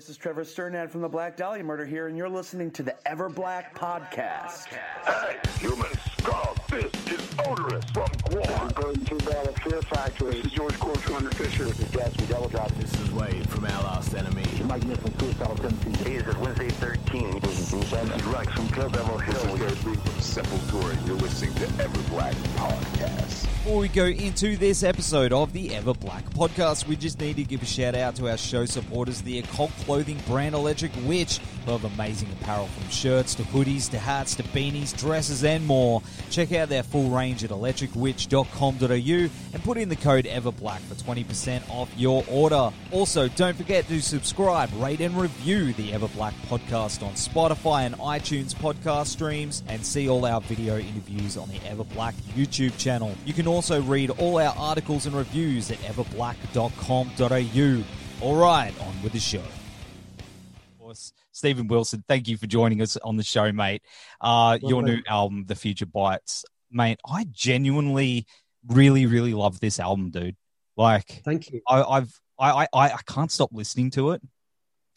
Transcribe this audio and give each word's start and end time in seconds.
Hey, 0.00 0.06
this 0.06 0.08
is 0.08 0.16
Trevor 0.16 0.44
Strnad 0.44 0.88
from 0.88 1.02
the 1.02 1.08
Black 1.10 1.36
Dahlia 1.36 1.62
Murder 1.62 1.84
here, 1.84 2.06
and 2.06 2.16
you're 2.16 2.26
listening 2.26 2.70
to 2.70 2.82
the 2.82 2.96
Ever 3.06 3.28
Black 3.28 3.74
Podcast. 3.74 4.68
Hey, 5.04 5.36
human 5.58 5.92
skull, 6.18 6.56
this 6.70 6.84
is 6.84 7.20
Oderus 7.44 7.84
from 7.92 8.08
GWAR. 8.08 8.74
Going 8.76 9.04
to 9.04 9.14
the 9.16 9.60
Fear 9.62 9.82
Factory. 9.82 10.36
This 10.36 10.46
is 10.46 10.52
George 10.52 10.78
Corsh 10.78 11.02
Hunter 11.02 11.30
Fisher. 11.32 11.64
This 11.64 11.80
is 11.80 11.90
Gas 11.90 12.14
from 12.14 12.24
Devil 12.26 12.48
This 12.78 12.94
is 12.98 13.10
Wade 13.10 13.46
from 13.50 13.66
Our 13.66 13.82
Last 13.82 14.14
Enemy. 14.14 14.46
Mike 14.64 14.86
Nick 14.86 15.00
from 15.00 15.18
Suicidal 15.18 15.56
Tendencies. 15.56 16.06
Hey, 16.06 16.16
this 16.16 16.28
is 16.28 16.36
Wednesday 16.36 16.70
13. 16.70 17.40
This 17.40 17.60
is 17.60 17.70
Bruce 17.70 17.92
Evans. 17.92 18.24
This 18.24 18.34
Rex 18.34 18.52
from 18.54 18.68
Kill 18.68 18.88
Devil 18.88 19.18
Hill. 19.18 19.34
This 19.34 19.42
Hill. 19.42 19.54
is 19.54 19.60
Garrett 19.60 19.84
Lee 19.84 19.94
from 19.96 20.12
Sepultura. 20.14 21.06
You're 21.06 21.16
listening 21.16 21.54
to 21.56 21.84
Ever 21.84 22.02
Black 22.08 22.34
Podcast. 22.56 23.49
Before 23.62 23.80
we 23.80 23.88
go 23.88 24.06
into 24.06 24.56
this 24.56 24.82
episode 24.82 25.34
of 25.34 25.52
the 25.52 25.74
Ever 25.74 25.92
Black 25.92 26.24
podcast, 26.30 26.88
we 26.88 26.96
just 26.96 27.20
need 27.20 27.36
to 27.36 27.44
give 27.44 27.62
a 27.62 27.66
shout 27.66 27.94
out 27.94 28.16
to 28.16 28.30
our 28.30 28.38
show 28.38 28.64
supporters, 28.64 29.20
the 29.20 29.38
occult 29.40 29.70
clothing 29.84 30.18
brand 30.26 30.54
Electric 30.54 30.90
Witch, 31.04 31.40
who 31.66 31.72
have 31.72 31.84
amazing 31.84 32.30
apparel 32.40 32.68
from 32.68 32.88
shirts 32.88 33.34
to 33.34 33.42
hoodies 33.42 33.90
to 33.90 33.98
hats 33.98 34.34
to 34.36 34.42
beanies, 34.44 34.96
dresses, 34.96 35.44
and 35.44 35.66
more. 35.66 36.00
Check 36.30 36.52
out 36.52 36.70
their 36.70 36.82
full 36.82 37.10
range 37.10 37.44
at 37.44 37.50
electricwitch.com.au 37.50 39.30
and 39.52 39.62
put 39.62 39.76
in 39.76 39.90
the 39.90 39.96
code 39.96 40.24
EverBlack 40.24 40.80
for 40.80 40.94
20% 40.94 41.68
off 41.68 41.90
your 41.98 42.24
order. 42.30 42.70
Also, 42.92 43.28
don't 43.28 43.58
forget 43.58 43.86
to 43.88 44.00
subscribe, 44.00 44.70
rate, 44.76 45.02
and 45.02 45.14
review 45.20 45.74
the 45.74 45.92
Ever 45.92 46.08
Black 46.08 46.32
podcast 46.48 47.06
on 47.06 47.12
Spotify 47.12 47.84
and 47.84 47.94
iTunes 47.98 48.54
podcast 48.54 49.08
streams 49.08 49.62
and 49.68 49.84
see 49.84 50.08
all 50.08 50.24
our 50.24 50.40
video 50.40 50.78
interviews 50.78 51.36
on 51.36 51.50
the 51.50 51.60
Ever 51.68 51.84
Black 51.84 52.14
YouTube 52.34 52.74
channel. 52.78 53.14
You 53.26 53.34
can 53.34 53.49
also 53.50 53.82
read 53.82 54.10
all 54.10 54.38
our 54.38 54.54
articles 54.56 55.06
and 55.06 55.14
reviews 55.14 55.70
at 55.70 55.78
everblack.com.au. 55.78 58.26
All 58.26 58.36
right, 58.36 58.72
on 58.80 59.02
with 59.02 59.12
the 59.12 59.18
show. 59.18 59.38
Of 59.38 60.78
course, 60.78 61.12
Steven 61.32 61.66
Wilson, 61.66 62.04
thank 62.06 62.28
you 62.28 62.36
for 62.36 62.46
joining 62.46 62.82
us 62.82 62.96
on 62.98 63.16
the 63.16 63.22
show, 63.22 63.50
mate. 63.52 63.82
Uh, 64.20 64.58
your 64.62 64.82
new 64.82 65.00
album, 65.06 65.44
The 65.46 65.54
Future 65.54 65.86
Bites, 65.86 66.44
mate. 66.70 67.00
I 67.06 67.26
genuinely, 67.30 68.26
really, 68.66 69.06
really 69.06 69.34
love 69.34 69.60
this 69.60 69.80
album, 69.80 70.10
dude. 70.10 70.36
Like, 70.76 71.22
Thank 71.24 71.50
you. 71.50 71.60
I, 71.68 71.82
I've 71.82 72.20
I, 72.38 72.66
I 72.72 72.90
I 72.92 73.00
can't 73.06 73.30
stop 73.30 73.50
listening 73.52 73.90
to 73.92 74.12
it, 74.12 74.22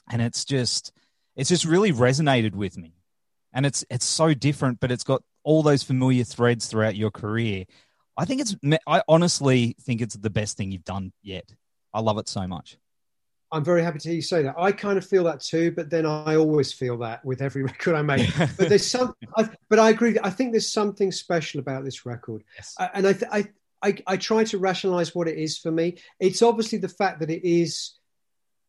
and 0.10 0.22
it's 0.22 0.46
just 0.46 0.94
it's 1.36 1.50
just 1.50 1.66
really 1.66 1.92
resonated 1.92 2.56
with 2.56 2.78
me, 2.78 2.94
and 3.52 3.66
it's 3.66 3.84
it's 3.90 4.06
so 4.06 4.34
different, 4.34 4.80
but 4.80 4.92
it's 4.92 5.04
got 5.04 5.24
all 5.44 5.62
those 5.62 5.84
familiar 5.84 6.24
threads 6.24 6.68
throughout 6.68 6.96
your 6.96 7.12
career. 7.12 7.66
I 8.18 8.26
think 8.26 8.42
it's 8.42 8.56
I 8.88 9.02
honestly 9.08 9.76
think 9.82 10.02
it's 10.02 10.16
the 10.16 10.30
best 10.30 10.58
thing 10.58 10.72
you've 10.72 10.84
done 10.86 11.12
yet. 11.22 11.52
I 11.94 12.00
love 12.02 12.18
it 12.18 12.28
so 12.28 12.48
much. 12.48 12.78
I'm 13.52 13.64
very 13.64 13.84
happy 13.84 14.00
to 14.00 14.08
hear 14.10 14.16
you 14.16 14.22
say 14.24 14.42
that. 14.44 14.56
I 14.58 14.72
kind 14.72 14.98
of 14.98 15.06
feel 15.06 15.26
that 15.26 15.40
too, 15.42 15.72
but 15.72 15.90
then 15.92 16.08
I 16.08 16.36
always 16.38 16.74
feel 16.74 16.98
that 17.00 17.24
with 17.24 17.42
every 17.42 17.62
record 17.72 17.96
I 17.96 18.02
make. 18.02 18.28
but 18.58 18.68
there's 18.70 18.86
some, 18.90 19.14
I, 19.38 19.48
but 19.70 19.78
I 19.78 19.92
agree. 19.92 20.18
I 20.24 20.32
think 20.32 20.52
there's 20.54 20.72
something 20.72 21.12
special 21.12 21.60
about 21.60 21.86
this 21.86 22.04
record, 22.06 22.44
Yes. 22.56 22.74
I- 22.80 22.90
and 22.96 23.08
I, 23.08 23.14
th- 23.14 23.32
I, 23.32 23.46
I, 23.84 23.98
I 24.08 24.18
try 24.18 24.44
to 24.46 24.58
rationalize 24.58 25.14
what 25.14 25.28
it 25.28 25.38
is 25.38 25.60
for 25.60 25.70
me. 25.70 25.98
It's 26.20 26.42
obviously 26.42 26.80
the 26.80 26.90
fact 26.90 27.20
that 27.20 27.30
it 27.30 27.48
is 27.48 27.94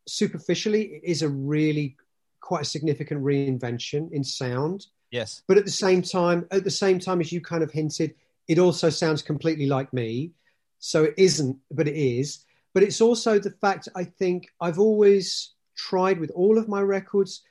superficially 0.06 0.82
it 0.96 1.02
is 1.04 1.22
a 1.22 1.28
really 1.28 1.96
quite 2.40 2.62
a 2.62 2.66
significant 2.66 3.22
reinvention 3.22 4.12
in 4.12 4.22
sound, 4.22 4.86
Yes. 5.10 5.42
but 5.46 5.56
at 5.56 5.64
the 5.64 5.70
same 5.70 6.02
time, 6.02 6.46
at 6.50 6.62
the 6.64 6.70
same 6.70 6.98
time 6.98 7.20
as 7.22 7.32
you 7.32 7.40
kind 7.40 7.62
of 7.62 7.70
hinted, 7.70 8.14
it 8.48 8.58
also 8.58 8.90
sounds 8.90 9.22
completely 9.22 9.66
like 9.66 9.92
me. 9.92 10.32
So 10.78 11.04
it 11.04 11.14
isn't, 11.16 11.56
but 11.70 11.88
it 11.88 11.96
is. 11.96 12.44
But 12.74 12.82
it's 12.82 13.00
also 13.00 13.38
the 13.38 13.50
fact 13.50 13.88
I 13.94 14.04
think 14.04 14.48
I've 14.60 14.78
always 14.78 15.54
tried 15.76 16.20
with 16.20 16.30
all 16.30 16.58
of 16.58 16.68
my 16.68 16.80
records 16.80 17.42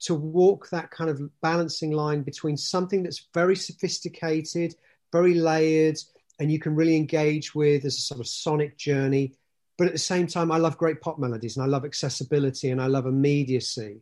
to 0.00 0.14
walk 0.14 0.70
that 0.70 0.90
kind 0.90 1.10
of 1.10 1.20
balancing 1.40 1.90
line 1.90 2.22
between 2.22 2.56
something 2.56 3.02
that's 3.02 3.28
very 3.34 3.56
sophisticated, 3.56 4.74
very 5.12 5.34
layered, 5.34 5.98
and 6.38 6.52
you 6.52 6.58
can 6.58 6.74
really 6.74 6.96
engage 6.96 7.54
with 7.54 7.84
as 7.84 7.96
a 7.96 8.00
sort 8.00 8.20
of 8.20 8.28
sonic 8.28 8.78
journey. 8.78 9.34
But 9.76 9.88
at 9.88 9.92
the 9.92 9.98
same 9.98 10.26
time, 10.26 10.50
I 10.52 10.58
love 10.58 10.78
great 10.78 11.00
pop 11.00 11.18
melodies 11.18 11.56
and 11.56 11.64
I 11.64 11.68
love 11.68 11.84
accessibility 11.84 12.70
and 12.70 12.80
I 12.80 12.86
love 12.86 13.06
immediacy. 13.06 14.00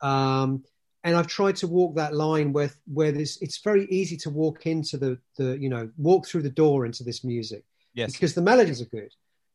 Um, 0.00 0.64
and 1.04 1.16
I've 1.16 1.26
tried 1.26 1.56
to 1.56 1.66
walk 1.66 1.96
that 1.96 2.14
line 2.14 2.52
where 2.52 2.70
where 2.92 3.12
this 3.12 3.40
it's 3.40 3.58
very 3.58 3.86
easy 3.86 4.16
to 4.18 4.30
walk 4.30 4.66
into 4.66 4.96
the 4.96 5.18
the 5.36 5.58
you 5.58 5.68
know 5.68 5.90
walk 5.96 6.26
through 6.26 6.42
the 6.42 6.50
door 6.50 6.86
into 6.86 7.04
this 7.04 7.24
music 7.24 7.64
Yes. 7.94 8.12
because 8.12 8.34
the 8.34 8.42
melodies 8.42 8.80
are 8.80 8.86
good. 8.86 9.12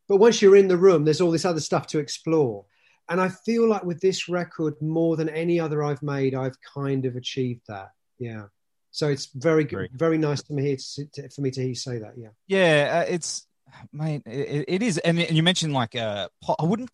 But 0.09 0.17
once 0.17 0.41
you're 0.41 0.57
in 0.57 0.67
the 0.67 0.77
room, 0.77 1.05
there's 1.05 1.21
all 1.21 1.31
this 1.31 1.45
other 1.45 1.61
stuff 1.61 1.87
to 1.87 1.99
explore. 1.99 2.65
And 3.07 3.21
I 3.21 3.29
feel 3.29 3.67
like 3.67 3.83
with 3.85 4.01
this 4.01 4.27
record, 4.27 4.73
more 4.81 5.15
than 5.15 5.29
any 5.29 5.59
other 5.61 5.81
I've 5.81 6.03
made, 6.03 6.35
I've 6.35 6.57
kind 6.61 7.05
of 7.05 7.15
achieved 7.15 7.61
that. 7.69 7.91
Yeah. 8.19 8.45
So 8.91 9.07
it's 9.07 9.27
very 9.27 9.63
good, 9.63 9.89
very 9.93 10.17
nice 10.17 10.43
to 10.43 10.53
me 10.53 10.75
to, 10.75 11.05
to, 11.13 11.29
for 11.29 11.41
me 11.41 11.51
to 11.51 11.59
hear 11.61 11.69
you 11.69 11.75
say 11.75 11.99
that. 11.99 12.13
Yeah. 12.17 12.29
Yeah, 12.47 13.01
uh, 13.01 13.13
it's 13.13 13.47
mate, 13.91 14.23
it, 14.25 14.65
it 14.67 14.83
is, 14.83 14.97
and 14.99 15.17
you 15.19 15.41
mentioned 15.41 15.73
like 15.73 15.95
uh, 15.95 16.27
pop, 16.41 16.57
I 16.59 16.65
wouldn't, 16.65 16.91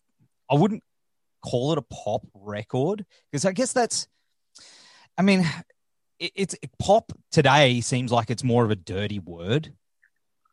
I 0.50 0.54
wouldn't 0.54 0.82
call 1.44 1.72
it 1.72 1.78
a 1.78 1.82
pop 1.82 2.22
record 2.32 3.04
because 3.30 3.44
I 3.44 3.52
guess 3.52 3.72
that's, 3.72 4.08
I 5.20 5.22
mean, 5.22 5.46
it, 6.18 6.32
it's 6.34 6.56
pop 6.78 7.12
today 7.30 7.82
seems 7.82 8.10
like 8.10 8.30
it's 8.30 8.42
more 8.42 8.64
of 8.64 8.70
a 8.70 8.74
dirty 8.74 9.18
word 9.18 9.70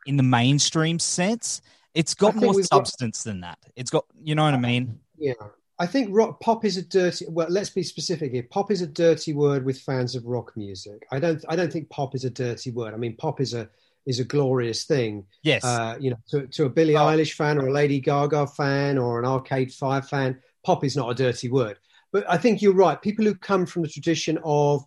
in 0.05 0.17
the 0.17 0.23
mainstream 0.23 0.99
sense. 0.99 1.61
It's 1.93 2.13
got 2.13 2.35
more 2.35 2.53
we've 2.53 2.69
got- 2.69 2.85
substance 2.85 3.23
than 3.23 3.39
that. 3.41 3.59
It's 3.77 3.89
got, 3.89 4.03
you 4.21 4.35
know 4.35 4.43
what 4.43 4.53
I 4.53 4.57
mean? 4.57 4.99
Yeah. 5.17 5.35
I 5.79 5.85
think 5.85 6.09
rock 6.11 6.41
pop 6.41 6.65
is 6.65 6.75
a 6.75 6.81
dirty. 6.81 7.27
Well, 7.29 7.47
let's 7.49 7.69
be 7.69 7.81
specific 7.81 8.33
here. 8.33 8.43
Pop 8.43 8.69
is 8.69 8.81
a 8.81 8.87
dirty 8.87 9.31
word 9.31 9.63
with 9.63 9.79
fans 9.79 10.15
of 10.15 10.25
rock 10.25 10.51
music. 10.57 11.07
I 11.13 11.19
don't. 11.19 11.45
I 11.47 11.55
don't 11.55 11.71
think 11.71 11.89
pop 11.89 12.13
is 12.13 12.25
a 12.25 12.29
dirty 12.29 12.71
word. 12.71 12.93
I 12.93 12.97
mean, 12.97 13.15
pop 13.15 13.39
is 13.39 13.53
a 13.53 13.69
is 14.05 14.19
a 14.19 14.25
glorious 14.25 14.83
thing. 14.83 15.27
Yes. 15.43 15.63
Uh, 15.63 15.95
you 15.99 16.09
know, 16.09 16.17
to, 16.31 16.47
to 16.47 16.65
a 16.65 16.69
Billie 16.69 16.97
Oh. 16.97 17.01
Eilish 17.01 17.33
fan 17.33 17.57
or 17.57 17.67
a 17.67 17.71
Lady 17.71 18.01
Gaga 18.01 18.47
fan 18.47 18.97
or 18.97 19.19
an 19.19 19.25
Arcade 19.25 19.71
Fire 19.71 20.01
fan, 20.01 20.41
pop 20.65 20.83
is 20.83 20.97
not 20.97 21.11
a 21.11 21.15
dirty 21.15 21.47
word. 21.47 21.77
But 22.11 22.29
I 22.29 22.37
think 22.37 22.61
you're 22.61 22.73
right. 22.73 23.01
People 23.01 23.25
who 23.25 23.35
come 23.35 23.65
from 23.65 23.81
the 23.81 23.89
tradition 23.89 24.39
of, 24.43 24.83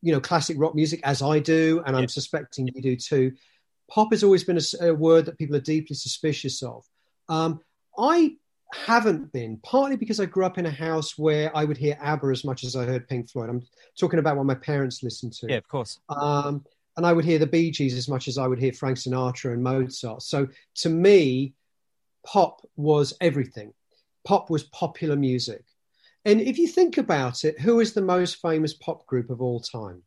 you 0.00 0.12
know, 0.12 0.20
classic 0.20 0.56
rock 0.58 0.74
music, 0.74 1.00
as 1.04 1.22
I 1.22 1.38
do, 1.38 1.82
and 1.86 1.96
I'm 1.96 2.02
Yeah. 2.02 2.08
suspecting 2.08 2.68
you 2.74 2.82
do 2.82 2.96
too, 2.96 3.32
pop 3.90 4.12
has 4.12 4.24
always 4.24 4.44
been 4.44 4.58
a 4.80 4.94
word 4.94 5.26
that 5.26 5.38
people 5.38 5.56
are 5.56 5.60
deeply 5.60 5.94
suspicious 5.94 6.62
of. 6.62 6.84
Um, 7.28 7.60
I 7.98 8.36
haven't 8.74 9.32
been, 9.32 9.58
partly 9.58 9.96
because 9.96 10.18
I 10.18 10.24
grew 10.24 10.46
up 10.46 10.56
in 10.56 10.66
a 10.66 10.70
house 10.70 11.18
where 11.18 11.54
I 11.54 11.64
would 11.64 11.76
hear 11.76 11.98
ABBA 12.00 12.28
as 12.28 12.44
much 12.44 12.64
as 12.64 12.74
I 12.74 12.84
heard 12.86 13.06
Pink 13.08 13.28
Floyd. 13.30 13.50
I'm 13.50 13.62
talking 13.98 14.18
about 14.18 14.36
what 14.36 14.46
my 14.46 14.54
parents 14.54 15.02
listened 15.02 15.34
to. 15.34 15.48
yeah, 15.50 15.56
of 15.56 15.68
course. 15.68 16.00
Um, 16.08 16.64
and 16.96 17.06
I 17.06 17.12
would 17.12 17.24
hear 17.24 17.38
the 17.38 17.46
Bee 17.46 17.70
Gees 17.70 17.94
as 17.94 18.08
much 18.08 18.28
as 18.28 18.38
I 18.38 18.46
would 18.46 18.58
hear 18.58 18.72
Frank 18.72 18.98
Sinatra 18.98 19.52
and 19.52 19.62
Mozart. 19.62 20.22
So 20.22 20.48
to 20.76 20.88
me, 20.88 21.54
pop 22.26 22.66
was 22.76 23.14
everything. 23.20 23.72
Pop 24.24 24.50
was 24.50 24.64
popular 24.64 25.16
music. 25.16 25.64
And 26.24 26.40
if 26.40 26.58
you 26.58 26.68
think 26.68 26.98
about 26.98 27.44
it, 27.44 27.60
who 27.60 27.80
is 27.80 27.94
the 27.94 28.02
most 28.02 28.40
famous 28.40 28.74
pop 28.74 29.06
group 29.06 29.30
of 29.30 29.42
all 29.42 29.60
time? 29.60 30.02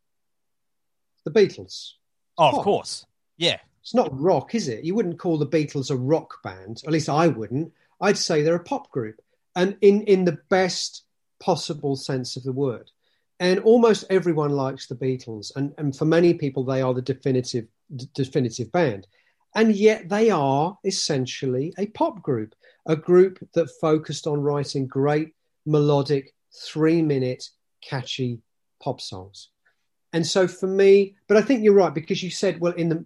The 1.26 1.32
Beatles. 1.32 1.94
Oh, 2.38 2.58
of 2.58 2.64
course. 2.64 3.06
Yeah. 3.38 3.58
It's 3.82 3.94
not 3.94 4.20
rock, 4.20 4.56
is 4.56 4.68
it? 4.68 4.84
You 4.84 4.96
wouldn't 4.96 5.20
call 5.20 5.38
the 5.38 5.48
Beatles 5.48 5.92
a 5.92 5.96
rock 5.96 6.42
band. 6.44 6.82
At 6.86 6.92
least 6.92 7.10
I 7.10 7.28
wouldn't. 7.28 7.72
I'd 8.02 8.18
say 8.18 8.42
they're 8.42 8.56
a 8.56 8.64
pop 8.64 8.90
group, 8.90 9.22
and 9.56 9.78
in 9.82 10.02
in 10.04 10.26
the 10.26 10.40
best 10.50 11.04
possible 11.40 11.96
sense 11.96 12.36
of 12.36 12.44
the 12.44 12.52
word. 12.52 12.90
And 13.40 13.60
almost 13.60 14.06
everyone 14.10 14.52
likes 14.52 14.88
the 14.88 14.96
Beatles, 14.96 15.52
and 15.56 15.74
and 15.78 15.96
for 15.96 16.06
many 16.06 16.34
people, 16.34 16.64
they 16.64 16.82
are 16.82 16.94
the 16.94 17.02
definitive 17.02 17.68
d- 17.96 18.10
definitive 18.14 18.72
band. 18.72 19.08
And 19.54 19.74
yet, 19.76 20.10
they 20.10 20.32
are 20.32 20.78
essentially 20.84 21.74
a 21.78 21.86
pop 21.88 22.22
group, 22.22 22.56
a 22.88 22.96
group 22.96 23.38
that 23.54 23.70
focused 23.80 24.28
on 24.28 24.42
writing 24.42 24.88
great 24.88 25.34
melodic, 25.66 26.34
three 26.66 27.02
minute, 27.02 27.50
catchy 27.82 28.40
pop 28.82 29.02
songs. 29.02 29.50
And 30.14 30.26
so 30.26 30.48
for 30.48 30.68
me, 30.68 31.16
but 31.28 31.38
I 31.38 31.42
think 31.42 31.64
you're 31.64 31.74
right 31.74 31.94
because 31.94 32.24
you 32.24 32.30
said, 32.30 32.60
well, 32.60 32.74
in 32.74 32.90
the 32.90 33.06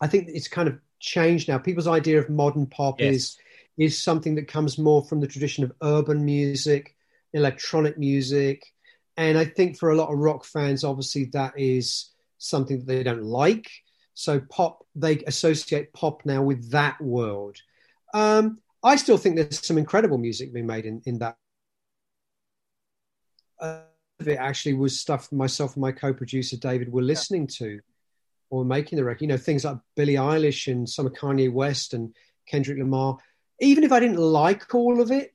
I 0.00 0.06
think 0.06 0.28
it's 0.28 0.48
kind 0.48 0.68
of 0.68 0.78
changed 1.00 1.48
now. 1.48 1.58
People's 1.58 1.86
idea 1.86 2.18
of 2.18 2.28
modern 2.28 2.66
pop 2.66 3.00
Yes. 3.00 3.14
is 3.14 3.36
is 3.76 4.02
something 4.02 4.34
that 4.36 4.46
comes 4.46 4.78
more 4.78 5.04
from 5.04 5.20
the 5.20 5.26
tradition 5.26 5.64
of 5.64 5.72
urban 5.82 6.24
music 6.24 6.94
electronic 7.34 7.98
music. 7.98 8.72
And 9.16 9.36
I 9.36 9.44
think 9.44 9.76
for 9.78 9.90
a 9.90 9.96
lot 9.96 10.10
of 10.10 10.18
rock 10.18 10.44
fans, 10.44 10.84
obviously 10.84 11.26
that 11.26 11.52
is 11.58 12.10
something 12.38 12.78
that 12.78 12.86
they 12.86 13.02
don't 13.02 13.24
like. 13.24 13.70
So 14.14 14.40
pop, 14.40 14.86
they 14.94 15.18
associate 15.26 15.92
pop 15.92 16.24
now 16.24 16.42
with 16.42 16.70
that 16.70 17.00
world. 17.00 17.58
Um, 18.14 18.60
I 18.82 18.96
still 18.96 19.18
think 19.18 19.36
there's 19.36 19.66
some 19.66 19.78
incredible 19.78 20.18
music 20.18 20.52
being 20.52 20.66
made 20.66 20.86
in, 20.86 21.02
in 21.04 21.18
that. 21.18 21.36
Uh, 23.64 23.80
it 24.26 24.38
actually 24.38 24.74
was 24.74 25.00
stuff 25.00 25.30
myself 25.32 25.74
and 25.74 25.82
my 25.82 25.92
co-producer 25.92 26.56
David 26.56 26.92
were 26.92 27.02
listening 27.02 27.46
to 27.46 27.80
or 28.50 28.64
making 28.64 28.96
the 28.96 29.04
record. 29.04 29.22
You 29.22 29.28
know, 29.28 29.36
things 29.36 29.64
like 29.64 29.78
Billie 29.96 30.14
Eilish 30.14 30.70
and 30.70 30.88
some 30.88 31.06
of 31.06 31.12
Kanye 31.12 31.52
West 31.52 31.94
and 31.94 32.14
Kendrick 32.46 32.78
Lamar. 32.78 33.18
Even 33.60 33.84
if 33.84 33.92
I 33.92 34.00
didn't 34.00 34.18
like 34.18 34.74
all 34.74 35.00
of 35.00 35.10
it, 35.10 35.34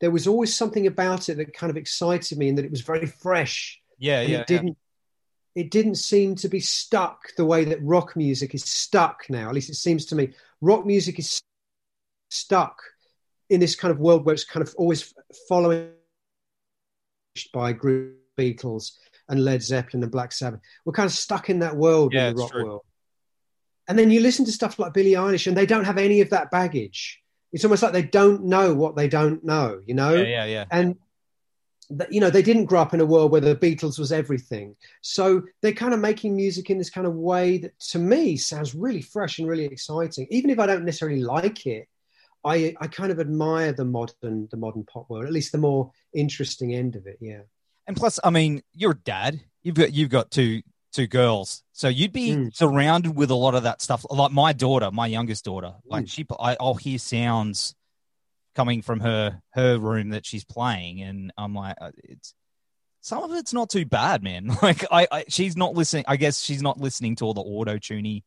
there 0.00 0.10
was 0.10 0.26
always 0.26 0.54
something 0.54 0.86
about 0.86 1.28
it 1.28 1.36
that 1.36 1.54
kind 1.54 1.70
of 1.70 1.76
excited 1.76 2.38
me 2.38 2.48
and 2.48 2.58
that 2.58 2.64
it 2.64 2.70
was 2.70 2.82
very 2.82 3.06
fresh. 3.06 3.80
Yeah, 3.98 4.22
yeah. 4.22 4.40
It 4.40 4.46
didn't. 4.46 4.78
It 5.54 5.70
didn't 5.70 5.94
seem 5.94 6.34
to 6.36 6.48
be 6.48 6.60
stuck 6.60 7.34
the 7.36 7.46
way 7.46 7.64
that 7.64 7.82
rock 7.82 8.14
music 8.14 8.54
is 8.54 8.62
stuck 8.62 9.24
now. 9.30 9.48
At 9.48 9.54
least 9.54 9.70
it 9.70 9.76
seems 9.76 10.04
to 10.06 10.14
me. 10.14 10.34
Rock 10.60 10.84
music 10.84 11.18
is 11.18 11.42
stuck 12.30 12.78
in 13.48 13.60
this 13.60 13.74
kind 13.74 13.90
of 13.90 13.98
world 13.98 14.26
where 14.26 14.34
it's 14.34 14.44
kind 14.44 14.66
of 14.66 14.74
always 14.76 15.14
following 15.48 15.95
by 17.52 17.72
group 17.72 18.16
Beatles 18.36 18.92
and 19.28 19.44
Led 19.44 19.62
Zeppelin 19.62 20.02
and 20.02 20.12
Black 20.12 20.32
Sabbath. 20.32 20.60
We're 20.84 20.92
kind 20.92 21.06
of 21.06 21.12
stuck 21.12 21.50
in 21.50 21.60
that 21.60 21.76
world 21.76 22.12
Yeah, 22.12 22.28
in 22.28 22.36
the 22.36 22.42
rock 22.42 22.50
true. 22.52 22.64
world. 22.64 22.82
And 23.88 23.98
then 23.98 24.10
you 24.10 24.20
listen 24.20 24.44
to 24.46 24.52
stuff 24.52 24.78
like 24.78 24.92
Billie 24.92 25.12
Eilish, 25.12 25.46
and 25.46 25.56
they 25.56 25.66
don't 25.66 25.84
have 25.84 25.98
any 25.98 26.20
of 26.20 26.30
that 26.30 26.50
baggage. 26.50 27.22
It's 27.52 27.64
almost 27.64 27.82
like 27.82 27.92
they 27.92 28.02
don't 28.02 28.44
know 28.44 28.74
what 28.74 28.96
they 28.96 29.08
don't 29.08 29.44
know, 29.44 29.80
you 29.86 29.94
know. 29.94 30.14
yeah, 30.14 30.24
yeah, 30.24 30.44
yeah. 30.44 30.64
And 30.70 30.96
that 31.90 32.12
you 32.12 32.20
know 32.20 32.30
they 32.30 32.42
didn't 32.42 32.64
grow 32.64 32.80
up 32.80 32.94
in 32.94 33.00
a 33.00 33.06
world 33.06 33.30
where 33.30 33.40
the 33.40 33.54
Beatles 33.54 33.96
was 33.96 34.10
everything. 34.10 34.74
So 35.02 35.42
they're 35.62 35.72
kind 35.72 35.94
of 35.94 36.00
making 36.00 36.34
music 36.34 36.68
in 36.68 36.78
this 36.78 36.90
kind 36.90 37.06
of 37.06 37.14
way 37.14 37.58
that, 37.58 37.78
to 37.90 38.00
me, 38.00 38.36
sounds 38.36 38.74
really 38.74 39.02
fresh 39.02 39.38
and 39.38 39.48
really 39.48 39.66
exciting. 39.66 40.26
Even 40.30 40.50
if 40.50 40.58
I 40.58 40.66
don't 40.66 40.84
necessarily 40.84 41.20
like 41.20 41.64
it, 41.66 41.88
I 42.44 42.74
I 42.80 42.86
kind 42.86 43.10
of 43.12 43.18
admire 43.20 43.72
the 43.72 43.84
modern 43.84 44.48
the 44.50 44.56
modern 44.56 44.84
pop 44.84 45.08
world, 45.10 45.24
at 45.26 45.32
least 45.32 45.52
the 45.52 45.58
more 45.58 45.90
interesting 46.14 46.74
end 46.74 46.96
of 46.96 47.06
it. 47.06 47.18
Yeah. 47.20 47.40
And 47.86 47.96
plus, 47.96 48.18
I 48.24 48.30
mean, 48.30 48.62
you're 48.74 48.92
a 48.92 48.98
dad. 48.98 49.40
You've 49.62 49.76
got 49.76 49.92
you've 49.92 50.10
got 50.10 50.30
two 50.30 50.62
two 50.92 51.06
girls, 51.06 51.62
so 51.72 51.88
you'd 51.88 52.12
be 52.12 52.30
Mm. 52.30 52.54
surrounded 52.56 53.14
with 53.16 53.30
a 53.30 53.34
lot 53.34 53.54
of 53.54 53.64
that 53.64 53.82
stuff. 53.82 54.04
Like 54.08 54.32
my 54.32 54.52
daughter, 54.52 54.90
my 54.90 55.06
youngest 55.06 55.44
daughter, 55.44 55.74
like 55.84 56.04
Mm. 56.06 56.10
she, 56.10 56.26
I, 56.40 56.56
I'll 56.58 56.74
hear 56.74 56.98
sounds 56.98 57.74
coming 58.54 58.80
from 58.82 59.00
her 59.00 59.42
her 59.50 59.78
room 59.78 60.10
that 60.10 60.24
she's 60.24 60.44
playing, 60.44 61.02
and 61.02 61.32
I'm 61.36 61.54
like, 61.54 61.76
uh, 61.80 61.90
it's 62.04 62.34
some 63.02 63.22
of 63.22 63.32
it's 63.32 63.52
not 63.52 63.70
too 63.70 63.84
bad, 63.84 64.22
man. 64.22 64.48
Like 64.62 64.84
I, 64.90 65.06
I 65.12 65.24
she's 65.28 65.56
not 65.56 65.74
listening. 65.74 66.04
I 66.08 66.16
guess 66.16 66.40
she's 66.40 66.62
not 66.62 66.78
listening 66.80 67.16
to 67.16 67.24
all 67.24 67.34
the 67.34 67.42
auto 67.42 67.76
tuny 67.76 68.22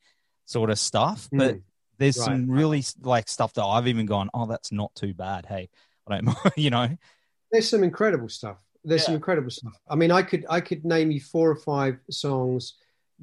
sort 0.45 0.69
of 0.69 0.77
stuff, 0.79 1.27
but 1.31 1.55
Mm. 1.55 1.61
There's 1.99 2.17
Right. 2.17 2.25
some 2.25 2.49
really 2.49 2.83
like 3.01 3.27
stuff 3.29 3.53
that 3.53 3.63
I've 3.63 3.87
even 3.87 4.05
gone, 4.07 4.29
oh, 4.33 4.47
that's 4.47 4.71
not 4.71 4.95
too 4.95 5.13
bad. 5.13 5.45
Hey, 5.45 5.69
I 6.07 6.21
don't, 6.21 6.35
you 6.57 6.69
know, 6.71 6.97
there's 7.51 7.69
some 7.69 7.83
incredible 7.83 8.29
stuff. 8.29 8.57
There's 8.83 9.05
some 9.05 9.15
incredible 9.15 9.51
stuff. 9.51 9.73
I 9.89 9.95
mean, 9.95 10.09
I 10.09 10.23
could 10.23 10.45
I 10.49 10.61
could 10.61 10.85
name 10.85 11.11
you 11.11 11.19
four 11.19 11.51
or 11.51 11.55
five 11.57 11.99
songs 12.09 12.73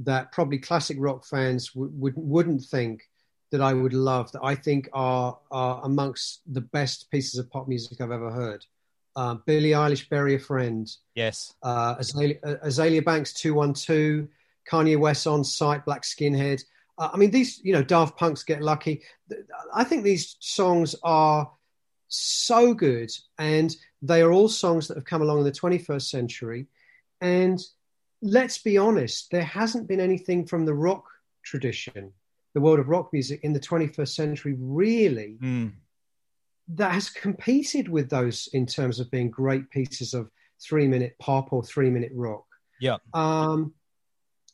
that 0.05 0.31
probably 0.31 0.59
classic 0.59 0.99
rock 1.01 1.25
fans 1.25 1.73
w- 1.73 1.91
would 1.95 2.15
wouldn't 2.17 2.63
think 2.63 3.09
that 3.51 3.63
I 3.63 3.73
would 3.73 3.95
love. 3.95 4.31
That 4.33 4.45
I 4.45 4.55
think 4.55 4.91
are 4.93 5.39
are 5.51 5.81
amongst 5.83 6.43
the 6.47 6.61
best 6.61 7.11
pieces 7.11 7.39
of 7.41 7.51
pop 7.51 7.67
music 7.69 8.01
I've 8.01 8.11
ever 8.11 8.31
heard. 8.31 8.67
Uh, 9.17 9.37
Billie 9.47 9.71
Eilish, 9.71 10.11
"Bury 10.11 10.35
a 10.35 10.39
Friend," 10.39 10.87
yes, 11.15 11.55
uh, 11.63 11.97
Azealia, 11.97 12.39
uh, 12.45 12.67
Azealia 12.67 13.03
Banks, 13.03 13.33
"Two 13.33 13.55
One 13.55 13.73
Two," 13.73 14.29
Kanye 14.71 14.99
West, 14.99 15.27
"On 15.27 15.43
Sight," 15.43 15.87
"Black 15.87 16.03
Skinhead." 16.03 16.63
Uh, 16.99 17.11
I 17.13 17.17
mean, 17.17 17.31
these 17.31 17.61
you 17.63 17.73
know, 17.73 17.83
Daft 17.83 18.17
Punk's 18.17 18.43
"Get 18.43 18.63
Lucky." 18.63 19.03
I 19.75 19.85
think 19.85 20.05
these 20.05 20.37
songs 20.41 20.95
are 21.03 21.51
so 22.09 22.73
good 22.73 23.11
and 23.39 23.75
they 24.03 24.23
are 24.23 24.33
all 24.33 24.49
songs 24.49 24.87
that 24.89 24.97
have 24.97 25.05
come 25.05 25.23
along 25.23 25.39
in 25.39 25.45
the 25.45 25.51
21st 25.51 26.09
century 26.09 26.67
and 27.21 27.61
let's 28.23 28.59
be 28.59 28.79
honest 28.79 29.31
there 29.33 29.43
hasn't 29.43 29.89
been 29.89 30.01
anything 30.01 30.47
from 30.47 30.65
the 30.65 30.73
rock 30.73 31.05
tradition 31.43 32.13
the 32.55 32.61
world 32.61 32.79
of 32.79 32.89
rock 32.89 33.13
music 33.13 33.41
in 33.43 33.53
the 33.53 33.61
21st 33.61 34.15
century 34.15 34.55
really 34.59 35.37
Mm. 35.43 35.73
that 36.69 36.93
has 36.93 37.11
competed 37.11 37.89
with 37.89 38.09
those 38.09 38.49
in 38.53 38.67
terms 38.67 39.01
of 39.01 39.11
being 39.11 39.29
great 39.29 39.69
pieces 39.71 40.15
of 40.15 40.31
three 40.63 40.87
minute 40.87 41.17
pop 41.19 41.53
or 41.53 41.63
three 41.65 41.91
minute 41.91 42.13
rock 42.15 42.45
yeah, 42.81 42.99
um, 43.15 43.75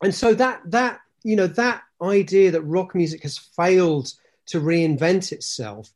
and 0.02 0.14
so 0.14 0.32
that 0.32 0.62
that 0.70 1.00
you 1.22 1.36
know 1.36 1.48
that 1.48 1.82
idea 2.02 2.50
that 2.50 2.62
rock 2.62 2.94
music 2.94 3.22
has 3.22 3.38
failed 3.38 4.12
to 4.46 4.60
reinvent 4.60 5.32
itself 5.32 5.92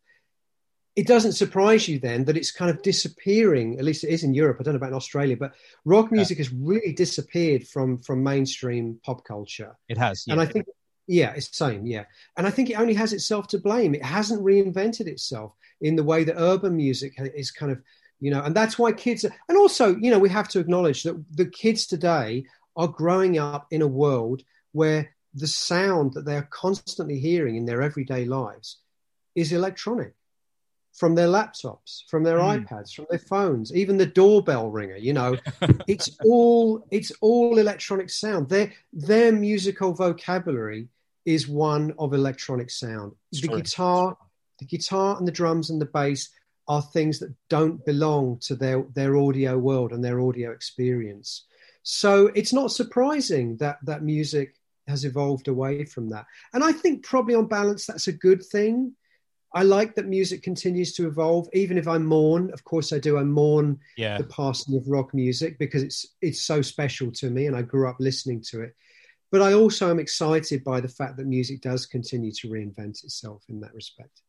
it 0.97 1.06
doesn't 1.06 1.32
surprise 1.32 1.87
you 1.87 1.99
then 1.99 2.25
that 2.25 2.38
it's 2.38 2.50
kind 2.50 2.70
of 2.70 2.82
disappearing 2.82 3.79
at 3.79 3.85
least 3.85 4.03
it 4.03 4.08
is 4.08 4.25
in 4.25 4.35
europe 4.35 4.56
i 4.58 4.62
don't 4.62 4.75
know 4.75 4.79
about 4.79 4.88
in 4.88 4.94
australia 4.94 5.37
but 5.37 5.55
rock 5.85 6.11
music 6.11 6.38
has 6.38 6.53
really 6.53 6.93
disappeared 6.93 7.69
from 7.69 7.99
from 7.99 8.23
mainstream 8.23 8.99
pop 9.05 9.25
culture. 9.25 9.76
It 9.88 9.99
has. 9.99 10.25
and 10.29 10.41
i 10.41 10.47
think 10.47 10.67
yeah 11.06 11.32
it's 11.37 11.49
the 11.49 11.56
same 11.56 11.87
yeah. 11.87 12.05
And 12.37 12.47
i 12.47 12.50
think 12.50 12.70
it 12.70 12.81
only 12.81 12.94
has 12.94 13.12
itself 13.12 13.47
to 13.49 13.59
blame. 13.59 13.94
It 13.94 14.05
hasn't 14.05 14.43
reinvented 14.43 15.06
itself 15.06 15.55
in 15.81 15.94
the 15.94 16.02
way 16.02 16.25
that 16.25 16.41
urban 16.41 16.75
music 16.75 17.14
is 17.35 17.50
kind 17.50 17.70
of 17.70 17.81
you 18.19 18.31
know 18.31 18.43
and 18.43 18.55
that's 18.55 18.79
why 18.79 18.93
kids 18.93 19.25
are, 19.25 19.35
and 19.49 19.59
also 19.59 19.94
you 19.97 20.11
know 20.11 20.19
we 20.19 20.31
have 20.31 20.49
to 20.49 20.59
acknowledge 20.59 21.02
that 21.05 21.23
the 21.31 21.47
kids 21.47 21.87
today 21.87 22.44
are 22.76 22.88
growing 22.88 23.38
up 23.38 23.67
in 23.70 23.82
a 23.82 23.87
world 23.87 24.43
where 24.73 25.15
the 25.37 25.47
sound 25.47 26.15
that 26.15 26.25
they're 26.25 26.49
constantly 26.50 27.19
hearing 27.21 27.56
in 27.56 27.67
their 27.67 27.83
everyday 27.83 28.25
lives 28.25 28.79
is 29.35 29.53
electronic. 29.53 30.15
From 30.94 31.15
their 31.15 31.29
laptops 31.29 31.91
from 32.09 32.23
their 32.25 32.38
Mm. 32.38 32.67
ipads 32.67 32.91
from 32.94 33.06
their 33.11 33.19
phones 33.19 33.71
even 33.75 33.99
the 33.99 34.06
doorbell 34.21 34.71
ringer 34.71 34.97
you 34.97 35.12
know. 35.12 35.37
It's 35.87 36.09
all 36.25 36.87
it's 36.91 37.12
all 37.21 37.59
electronic 37.59 38.09
sound. 38.09 38.49
Their 38.49 38.73
their 38.94 39.31
musical 39.31 39.93
vocabulary 39.93 40.88
is 41.27 41.47
one 41.47 41.93
of 41.99 42.15
electronic 42.15 42.71
sound. 42.71 43.12
The 43.31 43.49
guitar 43.49 44.17
the 44.59 44.65
guitar 44.65 45.19
and 45.19 45.29
the 45.29 45.33
drums 45.41 45.69
and 45.71 45.79
the 45.81 45.93
bass 45.99 46.31
are 46.67 46.81
things 46.83 47.19
that 47.19 47.33
don't 47.50 47.85
belong 47.85 48.38
to 48.47 48.56
their 48.56 48.79
their 48.94 49.17
audio 49.19 49.59
world 49.59 49.93
and 49.93 50.03
their 50.03 50.19
audio 50.21 50.50
experience. 50.50 51.45
So 51.83 52.12
it's 52.38 52.55
not 52.55 52.73
surprising 52.73 53.59
that 53.59 53.76
that 53.85 54.02
music 54.02 54.49
has 54.88 55.05
evolved 55.05 55.49
away 55.49 55.85
from 55.85 56.09
that 56.09 56.26
and 56.52 56.62
i 56.62 56.73
think 56.73 57.05
probably 57.05 57.35
on 57.35 57.47
balance 57.47 57.87
that's 57.87 58.09
a 58.09 58.12
good 58.12 58.45
thing 58.45 58.93
i 59.55 59.62
like 59.62 59.95
that 59.95 60.07
music 60.07 60.43
continues 60.43 60.95
to 60.95 61.07
evolve 61.07 61.49
even 61.52 61.78
if 61.78 61.88
i 61.88 61.99
mourn 61.99 62.50
of 62.52 62.62
course 62.64 62.93
i 62.93 62.99
do 62.99 63.19
i 63.19 63.23
mourn 63.23 63.78
yeah. 63.97 64.19
the 64.19 64.25
passing 64.25 64.76
of 64.76 64.88
rock 64.88 65.12
music 65.14 65.59
because 65.59 65.83
it's 65.83 66.07
it's 66.23 66.43
so 66.43 66.62
special 66.62 67.11
to 67.12 67.31
me 67.31 67.47
and 67.47 67.57
I 67.57 67.62
grew 67.62 67.88
up 67.88 67.97
listening 67.99 68.43
to 68.50 68.62
it. 68.62 68.75
But 69.33 69.43
I 69.43 69.55
also 69.55 69.90
am 69.90 69.99
excited 69.99 70.62
by 70.62 70.81
the 70.81 70.88
fact 70.88 71.16
that 71.16 71.26
music 71.26 71.61
does 71.61 71.87
continue 71.87 72.33
to 72.33 72.49
reinvent 72.49 73.05
itself 73.05 73.43
in 73.49 73.61
that 73.61 73.75
respect. 73.75 74.23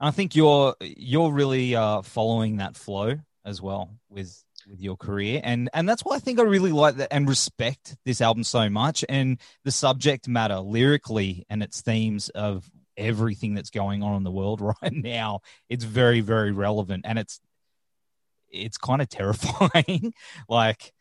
And 0.00 0.08
I 0.08 0.10
think 0.12 0.36
you're 0.36 0.74
you're 0.80 1.32
really 1.32 1.74
uh, 1.74 2.02
following 2.02 2.58
that 2.58 2.76
flow 2.76 3.18
as 3.44 3.60
well 3.60 3.90
with 4.08 4.42
with 4.68 4.80
your 4.80 4.96
career, 4.96 5.40
and 5.44 5.70
and 5.72 5.88
that's 5.88 6.04
why 6.04 6.16
I 6.16 6.18
think 6.18 6.38
I 6.38 6.42
really 6.42 6.72
like 6.72 6.96
that 6.96 7.12
and 7.12 7.28
respect 7.28 7.96
this 8.04 8.20
album 8.20 8.44
so 8.44 8.68
much, 8.68 9.04
and 9.08 9.38
the 9.64 9.70
subject 9.72 10.28
matter 10.28 10.58
lyrically 10.58 11.44
and 11.48 11.62
its 11.62 11.80
themes 11.82 12.28
of 12.30 12.68
everything 12.96 13.54
that's 13.54 13.70
going 13.70 14.02
on 14.02 14.16
in 14.16 14.22
the 14.24 14.30
world 14.30 14.60
right 14.82 14.92
now. 14.92 15.40
It's 15.68 15.84
very 15.84 16.20
very 16.20 16.52
relevant, 16.52 17.04
and 17.06 17.18
it's 17.18 17.40
it's 18.50 18.78
kind 18.78 19.02
of 19.02 19.08
terrifying, 19.10 20.12
like. 20.48 20.92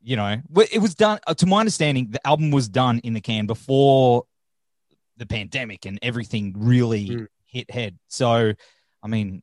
You 0.00 0.14
know, 0.14 0.40
it 0.72 0.80
was 0.80 0.94
done. 0.94 1.18
uh, 1.26 1.34
To 1.34 1.44
my 1.46 1.58
understanding, 1.58 2.12
the 2.12 2.24
album 2.24 2.52
was 2.52 2.68
done 2.68 3.00
in 3.00 3.14
the 3.14 3.20
can 3.20 3.46
before 3.46 4.26
the 5.16 5.26
pandemic 5.26 5.86
and 5.86 5.98
everything 6.02 6.54
really 6.56 7.08
Mm. 7.08 7.26
hit 7.46 7.68
head. 7.68 7.98
So, 8.06 8.52
I 9.02 9.06
mean, 9.08 9.42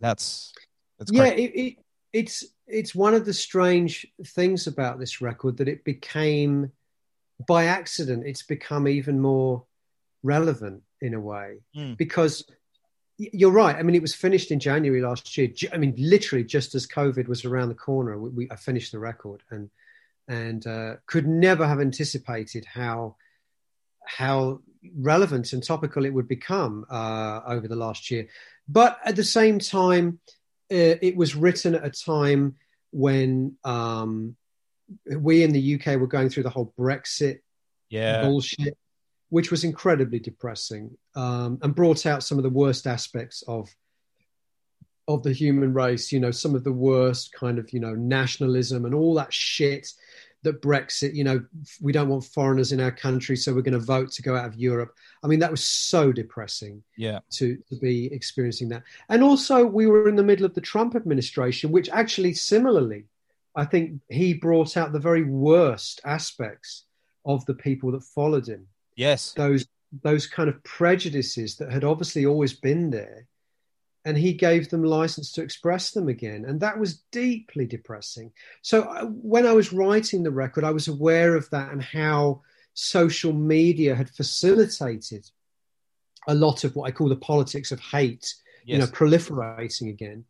that's 0.00 0.54
that's 0.98 1.12
yeah, 1.12 1.24
it, 1.26 1.50
it, 1.54 1.76
it's 2.14 2.46
it's 2.68 2.94
one 2.94 3.14
of 3.14 3.24
the 3.24 3.32
strange 3.32 4.06
things 4.26 4.66
about 4.66 4.98
this 4.98 5.20
record 5.20 5.56
that 5.56 5.68
it 5.68 5.84
became 5.84 6.70
by 7.46 7.64
accident. 7.64 8.26
It's 8.26 8.42
become 8.42 8.86
even 8.86 9.20
more 9.20 9.64
relevant 10.22 10.82
in 11.00 11.14
a 11.14 11.20
way 11.20 11.58
Mm. 11.76 11.96
because 11.96 12.44
you're 13.16 13.50
right. 13.50 13.74
I 13.74 13.82
mean, 13.82 13.96
it 13.96 14.02
was 14.02 14.14
finished 14.14 14.50
in 14.52 14.60
January 14.60 15.00
last 15.00 15.36
year. 15.36 15.48
I 15.72 15.76
mean, 15.76 15.94
literally 15.98 16.44
just 16.44 16.74
as 16.74 16.86
COVID 16.86 17.26
was 17.26 17.44
around 17.44 17.68
the 17.68 17.74
corner, 17.74 18.18
we, 18.18 18.30
we 18.30 18.50
I 18.50 18.56
finished 18.56 18.92
the 18.92 18.98
record 18.98 19.42
and 19.50 19.70
and 20.28 20.66
uh, 20.66 20.96
could 21.06 21.26
never 21.26 21.66
have 21.66 21.80
anticipated 21.80 22.64
how 22.64 23.16
how 24.04 24.60
relevant 24.96 25.52
and 25.52 25.62
topical 25.64 26.04
it 26.04 26.14
would 26.14 26.28
become 26.28 26.84
uh, 26.90 27.40
over 27.46 27.66
the 27.66 27.76
last 27.76 28.10
year. 28.10 28.28
But 28.68 28.98
at 29.04 29.16
the 29.16 29.24
same 29.24 29.58
time, 29.58 30.20
it 30.70 31.16
was 31.16 31.34
written 31.34 31.74
at 31.74 31.84
a 31.84 31.90
time 31.90 32.56
when 32.90 33.56
um, 33.64 34.36
we 35.16 35.42
in 35.42 35.52
the 35.52 35.74
UK 35.74 35.98
were 35.98 36.06
going 36.06 36.28
through 36.28 36.42
the 36.44 36.50
whole 36.50 36.72
Brexit 36.78 37.40
Yeah. 37.90 38.22
bullshit, 38.22 38.76
which 39.30 39.50
was 39.50 39.64
incredibly 39.64 40.18
depressing 40.18 40.96
um, 41.14 41.58
and 41.62 41.74
brought 41.74 42.06
out 42.06 42.22
some 42.22 42.38
of 42.38 42.44
the 42.44 42.50
worst 42.50 42.86
aspects 42.86 43.42
of 43.46 43.68
of 45.06 45.22
the 45.22 45.32
human 45.32 45.72
race. 45.72 46.12
You 46.12 46.20
know, 46.20 46.30
some 46.30 46.54
of 46.54 46.64
the 46.64 46.72
worst 46.72 47.32
kind 47.32 47.58
of 47.58 47.72
you 47.72 47.80
know 47.80 47.94
nationalism 47.94 48.84
and 48.84 48.94
all 48.94 49.14
that 49.14 49.32
shit 49.32 49.88
that 50.42 50.62
Brexit. 50.62 51.14
You 51.14 51.24
know, 51.24 51.44
we 51.80 51.92
don't 51.92 52.08
want 52.08 52.24
foreigners 52.24 52.72
in 52.72 52.80
our 52.80 52.90
country, 52.92 53.36
so 53.36 53.52
we're 53.54 53.62
going 53.62 53.78
to 53.78 53.84
vote 53.84 54.12
to 54.12 54.22
go 54.22 54.36
out 54.36 54.46
of 54.46 54.56
Europe. 54.56 54.94
I 55.22 55.26
mean, 55.26 55.40
that 55.40 55.50
was 55.50 55.64
so 55.64 56.12
depressing 56.12 56.82
Yeah. 56.96 57.20
to, 57.32 57.56
to 57.68 57.76
be 57.76 58.06
experiencing 58.12 58.68
that. 58.70 58.84
And 59.08 59.22
also, 59.22 59.66
we 59.66 59.86
were 59.86 60.08
in 60.08 60.16
the 60.16 60.22
middle 60.22 60.46
of 60.46 60.54
the 60.54 60.60
Trump 60.60 60.94
administration, 60.94 61.72
which 61.72 61.88
actually, 61.90 62.34
similarly, 62.34 63.04
I 63.56 63.64
think 63.64 64.00
he 64.08 64.34
brought 64.34 64.76
out 64.76 64.92
the 64.92 65.00
very 65.00 65.24
worst 65.24 66.00
aspects 66.04 66.84
of 67.24 67.44
the 67.46 67.54
people 67.54 67.90
that 67.92 68.04
followed 68.04 68.46
him. 68.46 68.66
Yes. 68.94 69.32
Those 69.32 69.66
those 70.02 70.26
kind 70.26 70.50
of 70.50 70.62
prejudices 70.64 71.56
that 71.56 71.72
had 71.72 71.82
obviously 71.82 72.26
always 72.26 72.52
been 72.52 72.90
there, 72.90 73.26
and 74.04 74.16
he 74.16 74.32
gave 74.32 74.70
them 74.70 74.84
license 74.84 75.32
to 75.32 75.42
express 75.42 75.90
them 75.90 76.08
again, 76.08 76.44
and 76.46 76.60
that 76.60 76.78
was 76.78 77.02
deeply 77.12 77.66
depressing. 77.66 78.32
So 78.62 78.82
uh, 78.82 79.04
when 79.04 79.46
I 79.46 79.52
was 79.52 79.72
writing 79.72 80.22
the 80.22 80.30
record, 80.30 80.64
I 80.64 80.70
was 80.70 80.88
aware 80.88 81.34
of 81.34 81.50
that 81.50 81.72
and 81.72 81.82
how 81.82 82.42
social 82.74 83.32
media 83.32 83.94
had 83.94 84.08
facilitated 84.08 85.28
a 86.28 86.34
lot 86.34 86.64
of 86.64 86.76
what 86.76 86.86
I 86.86 86.92
call 86.92 87.08
the 87.08 87.16
politics 87.16 87.72
of 87.72 87.80
hate, 87.80 88.34
you 88.64 88.78
know, 88.78 88.86
proliferating 88.86 89.88
again. 89.88 90.24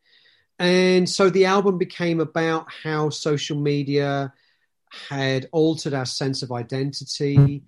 And 0.58 1.08
so 1.08 1.28
the 1.28 1.44
album 1.44 1.76
became 1.76 2.20
about 2.20 2.66
how 2.70 3.10
social 3.10 3.58
media 3.60 4.32
had 4.90 5.48
altered 5.52 5.94
our 5.94 6.06
sense 6.06 6.42
of 6.42 6.52
identity, 6.52 7.62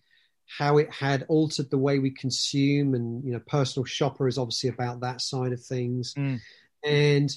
how 0.59 0.79
it 0.79 0.91
had 0.93 1.25
altered 1.29 1.71
the 1.71 1.79
way 1.79 1.99
we 1.99 2.11
consume, 2.11 2.95
and 2.95 3.25
you 3.25 3.33
know, 3.33 3.41
personal 3.47 3.85
shopper 3.85 4.27
is 4.29 4.39
obviously 4.39 4.71
about 4.71 5.01
that 5.01 5.21
side 5.21 5.53
of 5.53 5.63
things, 5.63 6.15
Mm. 6.15 6.41
and 6.85 7.37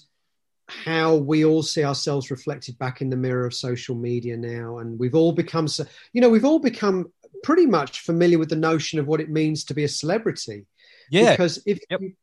how 0.67 1.15
we 1.15 1.45
all 1.45 1.61
see 1.61 1.83
ourselves 1.83 2.31
reflected 2.31 2.77
back 2.79 3.01
in 3.01 3.09
the 3.09 3.17
mirror 3.17 3.45
of 3.45 3.53
social 3.53 3.95
media 3.95 4.35
now, 4.37 4.79
and 4.79 4.97
we've 4.97 5.13
all 5.15 5.33
become, 5.33 5.67
so, 5.67 5.85
you 6.13 6.21
know, 6.21 6.29
we've 6.29 6.45
all 6.45 6.59
become 6.59 7.11
pretty 7.43 7.65
much 7.65 7.99
familiar 8.01 8.39
with 8.39 8.49
the 8.49 8.55
notion 8.55 8.99
of 8.99 9.05
what 9.07 9.19
it 9.19 9.29
means 9.29 9.63
to 9.65 9.73
be 9.73 9.83
a 9.83 9.87
celebrity 9.87 10.65
Yeah. 11.09 11.31
because 11.31 11.61
if 11.65 11.79
Yep. 11.89 12.01
you, 12.01 12.13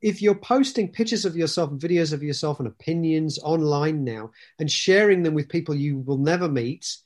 if 0.00 0.20
you're 0.20 0.34
posting 0.34 0.90
pictures 0.90 1.24
of 1.24 1.36
yourself 1.36 1.70
and 1.70 1.80
videos 1.80 2.12
of 2.12 2.24
yourself 2.24 2.58
and 2.58 2.66
opinions 2.66 3.38
online 3.38 4.02
now 4.02 4.32
and 4.58 4.68
sharing 4.68 5.22
them 5.22 5.32
with 5.34 5.48
people 5.48 5.76
you 5.76 5.98
will 5.98 6.18
never 6.18 6.48
meet 6.48 6.96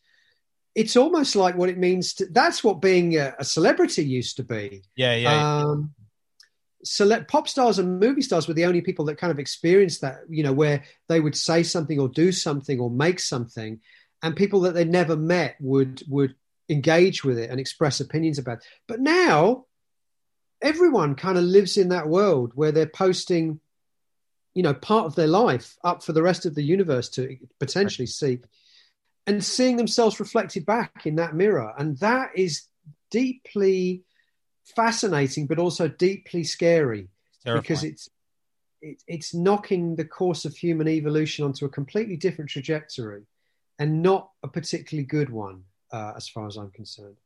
it's 0.77 0.95
almost 0.95 1.35
like 1.35 1.57
what 1.57 1.71
it 1.71 1.79
means 1.79 2.15
to 2.15 2.27
that's 2.27 2.63
what 2.63 2.81
being 2.83 3.17
a, 3.17 3.35
a 3.39 3.45
celebrity 3.45 4.05
used 4.05 4.37
to 4.37 4.45
be 4.45 4.83
Yeah. 4.95 5.17
Yeah. 5.17 5.63
um 5.63 5.95
select 6.85 7.29
pop 7.29 7.49
stars 7.49 7.81
and 7.81 7.99
movie 7.99 8.23
stars 8.23 8.47
were 8.47 8.55
the 8.55 8.67
only 8.67 8.83
people 8.83 9.07
that 9.07 9.19
kind 9.19 9.33
of 9.33 9.41
experienced 9.41 10.03
that 10.03 10.21
you 10.29 10.45
know 10.45 10.53
where 10.53 10.85
they 11.09 11.19
would 11.19 11.35
say 11.35 11.65
something 11.65 11.99
or 11.99 12.09
do 12.09 12.31
something 12.31 12.79
or 12.79 12.91
make 12.91 13.19
something 13.19 13.81
and 14.23 14.37
people 14.37 14.61
that 14.61 14.75
they'd 14.75 14.89
never 14.89 15.17
met 15.17 15.57
would 15.61 16.03
would 16.09 16.35
engage 16.69 17.25
with 17.25 17.39
it 17.39 17.51
and 17.51 17.59
express 17.59 18.01
opinions 18.01 18.39
about 18.39 18.59
it. 18.59 18.65
but 18.87 19.01
now 19.01 19.65
everyone 20.63 21.15
kind 21.15 21.39
of 21.39 21.45
lives 21.45 21.77
in 21.77 21.89
that 21.89 22.09
world 22.09 22.53
where 22.55 22.73
they're 22.73 22.87
posting 22.87 23.59
you 24.55 24.63
know 24.63 24.75
part 24.75 25.07
of 25.07 25.15
their 25.15 25.27
life 25.27 25.77
up 25.83 26.03
for 26.05 26.13
the 26.13 26.23
rest 26.23 26.47
of 26.47 26.55
the 26.55 26.63
universe 26.63 27.09
to 27.09 27.37
potentially 27.59 28.07
see 28.07 28.39
and 29.27 29.45
seeing 29.45 29.77
themselves 29.77 30.21
reflected 30.21 30.65
back 30.67 31.07
in 31.07 31.17
that 31.17 31.35
mirror 31.35 31.73
and 31.79 31.99
that 31.99 32.31
is 32.35 32.69
deeply 33.11 34.03
fascinating 34.65 35.47
but 35.47 35.59
also 35.59 35.89
deeply 35.89 36.45
scary 36.45 37.09
Terrifying. 37.43 37.63
because 37.63 37.85
it's 37.85 38.09
it, 38.83 39.03
it's 39.07 39.35
knocking 39.35 39.97
the 39.97 40.05
course 40.05 40.45
of 40.45 40.57
human 40.57 40.89
evolution 40.89 41.45
onto 41.45 41.65
a 41.65 41.69
completely 41.69 42.17
different 42.17 42.51
trajectory 42.51 43.23
and 43.79 44.03
not 44.03 44.31
a 44.43 44.49
particularly 44.49 45.07
good 45.07 45.31
one 45.31 45.63
uh, 45.93 46.13
as 46.17 46.29
far 46.29 46.47
as 46.47 46.57
i'm 46.57 46.71
concerned 46.71 47.17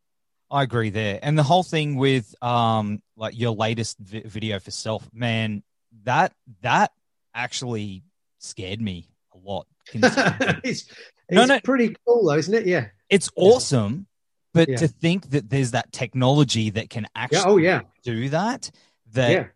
I 0.50 0.64
agree 0.64 0.90
there. 0.90 1.20
And 1.22 1.38
the 1.38 1.42
whole 1.42 1.62
thing 1.62 1.96
with 1.96 2.34
um 2.42 3.02
like 3.16 3.38
your 3.38 3.52
latest 3.52 3.98
vi- 3.98 4.22
video 4.24 4.58
for 4.58 4.70
self, 4.70 5.08
man, 5.12 5.62
that 6.04 6.32
that 6.62 6.92
actually 7.34 8.02
scared 8.38 8.80
me 8.80 9.08
a 9.32 9.38
lot. 9.38 9.66
it's 9.94 10.86
No, 11.30 11.42
it's 11.42 11.48
no. 11.48 11.60
pretty 11.60 11.96
cool 12.06 12.26
though 12.26 12.34
isn't 12.36 12.54
it 12.54 12.66
yeah 12.66 12.88
it's 13.08 13.28
awesome, 13.36 14.06
but 14.54 14.68
Yeah. 14.68 14.76
to 14.78 14.88
think 14.88 15.30
that 15.30 15.50
there's 15.50 15.72
that 15.72 15.90
technology 15.92 16.70
that 16.70 16.90
can 16.90 17.06
actually 17.14 17.38
yeah 17.38 17.44
oh 17.46 17.56
yeah 17.56 17.80
do 18.04 18.28
that, 18.30 18.70
that 19.12 19.30
yeah 19.32 19.46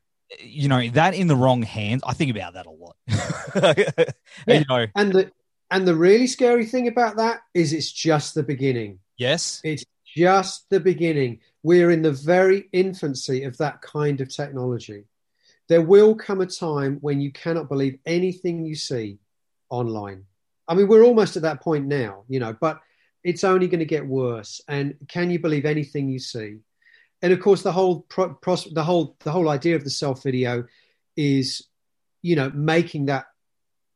you 0.40 0.66
know, 0.69 0.88
that 0.90 1.14
in 1.14 1.28
the 1.28 1.37
wrong 1.37 1.62
hands, 1.62 2.02
I 2.04 2.12
think 2.14 2.35
about 2.35 2.54
that 2.54 2.66
a 2.66 2.71
lot. 2.71 2.97
Yeah. 4.49 4.59
You 4.59 4.64
know, 4.69 4.87
And 4.97 5.12
the 5.12 5.31
and 5.71 5.87
the 5.87 5.95
really 5.95 6.26
scary 6.26 6.66
thing 6.66 6.88
about 6.88 7.19
that 7.19 7.43
is 7.52 7.73
it's 7.73 7.93
just 7.93 8.35
the 8.35 8.43
beginning. 8.43 8.99
yes, 9.16 9.61
It's 9.62 9.85
just 10.16 10.69
the 10.71 10.81
beginning. 10.81 11.40
We're 11.62 11.90
in 11.90 12.02
the 12.02 12.11
very 12.12 12.69
infancy 12.73 13.45
of 13.45 13.57
that 13.59 13.81
kind 13.83 14.21
of 14.21 14.35
technology. 14.35 15.04
There 15.69 15.83
will 15.83 16.14
come 16.16 16.40
a 16.40 16.47
time 16.47 16.99
when 17.00 17.21
you 17.21 17.31
cannot 17.31 17.69
believe 17.69 17.99
anything 18.04 18.64
you 18.64 18.75
see 18.75 19.19
online. 19.71 20.25
I 20.66 20.75
mean, 20.75 20.88
we're 20.88 21.04
almost 21.04 21.37
at 21.37 21.42
that 21.42 21.61
point 21.61 21.87
now, 21.87 22.25
you 22.28 22.40
know, 22.40 22.56
but 22.59 22.80
it's 23.23 23.44
only 23.44 23.68
going 23.68 23.80
to 23.80 23.85
get 23.85 24.06
worse. 24.06 24.61
And 24.68 24.94
can 25.09 25.30
you 25.30 25.38
believe 25.38 25.64
anything 25.64 26.09
you 26.09 26.18
see? 26.18 26.59
And 27.23 27.33
of 27.33 27.40
course, 27.40 27.62
the 27.62 27.73
whole 27.73 28.02
pro- 28.02 28.35
pros- 28.35 28.73
the 28.73 28.85
whole 28.85 29.16
the 29.21 29.33
whole 29.33 29.49
idea 29.49 29.76
of 29.76 29.85
the 29.85 29.90
self 29.90 30.23
video 30.23 30.64
is, 31.16 31.66
you 32.23 32.37
know, 32.37 32.50
making 32.50 33.06
that 33.06 33.26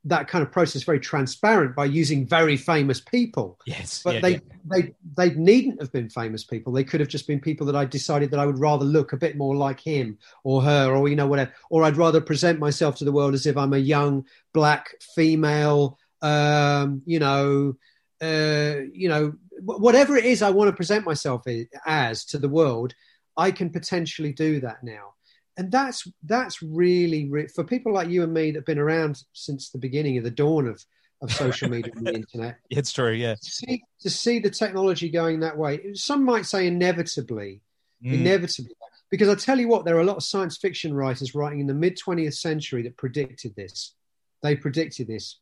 that 0.05 0.29
kind 0.29 0.43
of 0.43 0.51
process 0.51 0.83
very 0.83 1.01
transparent 1.01 1.75
by 1.75 1.85
using 1.85 2.27
very 2.27 2.57
famous 2.57 3.01
people 3.01 3.59
yes, 3.67 4.01
but 4.03 4.15
yeah, 4.15 4.21
they 4.21 4.31
yeah. 4.31 4.39
they 4.65 4.95
they 5.17 5.35
needn't 5.35 5.81
have 5.81 5.93
been 5.93 6.09
famous 6.09 6.45
people. 6.45 6.73
They 6.73 6.85
could 6.85 7.01
have 7.01 7.09
just 7.09 7.27
been 7.27 7.41
people 7.41 7.67
that 7.67 7.77
I 7.77 7.85
decided 7.85 8.31
that 8.31 8.41
I 8.41 8.47
would 8.47 8.59
rather 8.59 8.85
look 8.85 9.13
a 9.13 9.19
bit 9.19 9.37
more 9.37 9.57
like 9.57 9.81
him 9.81 10.19
or 10.45 10.63
her 10.63 10.95
or 10.95 11.09
you 11.09 11.17
know 11.17 11.27
whatever. 11.27 11.53
Or 11.69 11.85
I'd 11.85 11.97
rather 11.97 12.21
present 12.21 12.59
myself 12.59 12.97
to 12.97 13.05
the 13.05 13.13
world 13.13 13.35
as 13.35 13.47
if 13.47 13.57
I'm 13.57 13.75
a 13.75 13.79
young 13.79 14.25
black 14.55 14.95
female, 15.15 15.99
um, 16.23 17.03
you 17.07 17.19
know, 17.19 17.77
uh, 18.21 18.77
you 18.93 19.09
know, 19.09 19.35
whatever 19.61 20.17
it 20.17 20.25
is 20.25 20.43
I 20.43 20.51
want 20.51 20.69
to 20.69 20.77
present 20.77 21.05
myself 21.05 21.45
as 21.87 22.25
to 22.27 22.39
the 22.39 22.49
world. 22.49 22.95
I 23.37 23.53
can 23.53 23.71
potentially 23.71 24.33
do 24.33 24.61
that 24.61 24.83
now. 24.83 25.15
And 25.57 25.71
that's 25.71 26.07
that's 26.25 26.63
really 26.63 27.29
re- 27.29 27.49
for 27.49 27.65
people 27.65 27.93
like 27.93 28.09
you 28.09 28.23
and 28.23 28.33
me 28.33 28.51
that've 28.51 28.65
been 28.65 28.79
around 28.79 29.23
since 29.33 29.71
the 29.71 29.79
beginning 29.79 30.19
of 30.19 30.25
the 30.25 30.31
dawn 30.31 30.69
of, 30.69 30.85
of 31.21 31.33
social 31.33 31.69
media 31.69 31.93
and 31.97 32.07
the 32.07 32.15
internet 32.23 32.59
it's 32.71 32.93
true, 32.93 33.13
yeah. 33.13 33.35
to 33.35 33.51
see, 33.51 33.83
to 34.01 34.11
see 34.11 34.39
the 34.39 34.51
technology 34.51 35.09
going 35.09 35.41
that 35.41 35.57
way. 35.57 35.93
Some 35.95 36.25
might 36.25 36.47
say 36.47 36.67
inevitably, 36.67 37.63
Mm. 38.05 38.21
inevitably, 38.21 38.75
because 39.11 39.29
I 39.29 39.35
tell 39.35 39.59
you 39.59 39.67
what, 39.67 39.85
there 39.85 39.97
are 39.97 40.01
a 40.01 40.05
lot 40.05 40.19
of 40.19 40.23
science 40.23 40.57
fiction 40.57 40.95
writers 40.95 41.35
writing 41.35 41.59
in 41.59 41.67
the 41.67 41.75
mid 41.75 41.99
20th 41.99 42.35
century 42.35 42.83
that 42.83 42.97
predicted 42.97 43.57
this. 43.57 43.95
They 44.43 44.55
predicted 44.55 45.09
this. 45.09 45.41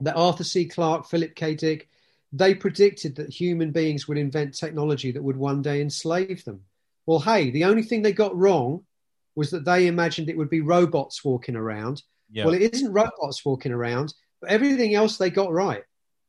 That 0.00 0.16
Arthur 0.16 0.44
C. 0.44 0.66
Clarke, 0.66 1.06
Philip 1.08 1.34
K. 1.34 1.54
Dick, 1.54 1.88
they 2.32 2.54
predicted 2.54 3.14
that 3.16 3.30
human 3.30 3.70
beings 3.70 4.08
would 4.08 4.18
invent 4.18 4.54
technology 4.54 5.12
that 5.12 5.22
would 5.22 5.36
one 5.36 5.62
day 5.62 5.80
enslave 5.80 6.44
them. 6.44 6.62
Well, 7.06 7.20
hey, 7.20 7.50
the 7.50 7.64
only 7.64 7.82
thing 7.82 8.02
they 8.02 8.12
got 8.12 8.36
wrong 8.36 8.84
was 9.36 9.50
that 9.50 9.64
they 9.64 9.86
imagined 9.86 10.28
it 10.28 10.36
would 10.36 10.50
be 10.50 10.60
robots 10.60 11.24
walking 11.24 11.56
around. 11.56 12.02
Yeah. 12.30 12.46
Well, 12.46 12.54
it 12.54 12.74
isn't 12.74 12.92
robots 12.92 13.44
walking 13.44 13.72
around, 13.72 14.14
but 14.40 14.50
everything 14.50 14.94
else 14.94 15.16
they 15.16 15.30
got 15.30 15.52
right. 15.52 15.84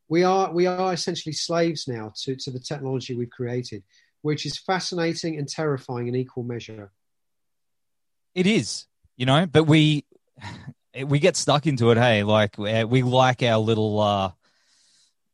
We 0.07 0.23
are 0.23 0.53
we 0.53 0.67
are 0.67 0.93
essentially 0.93 1.33
slaves 1.33 1.87
now 1.87 2.13
to, 2.17 2.35
to 2.35 2.51
the 2.51 2.59
technology 2.59 3.15
we've 3.15 3.29
created, 3.29 3.83
which 4.21 4.45
is 4.45 4.57
fascinating 4.59 5.39
and 5.39 5.47
terrifying 5.47 6.07
in 6.07 6.15
equal 6.15 6.43
measure. 6.43 6.91
It 8.35 8.45
is, 8.45 8.85
you 9.17 9.25
know, 9.25 9.47
but 9.47 9.63
we 9.63 10.05
we 11.03 11.19
get 11.19 11.35
stuck 11.35 11.67
into 11.67 11.91
it. 11.91 11.97
Hey, 11.97 12.23
like 12.23 12.57
we 12.57 13.01
like 13.03 13.43
our 13.43 13.57
little 13.57 13.99
uh, 13.99 14.31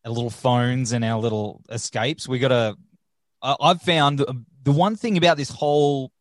our 0.06 0.12
little 0.12 0.30
phones 0.30 0.91
and 0.91 1.03
our 1.06 1.20
little 1.20 1.62
escapes. 1.70 2.27
We 2.27 2.39
gotta. 2.39 2.75
I- 3.41 3.56
I've 3.60 3.82
found 3.82 4.20
the 4.20 4.72
one 4.72 4.96
thing 4.96 5.18
about 5.18 5.38
this 5.38 5.50
whole 5.50 6.12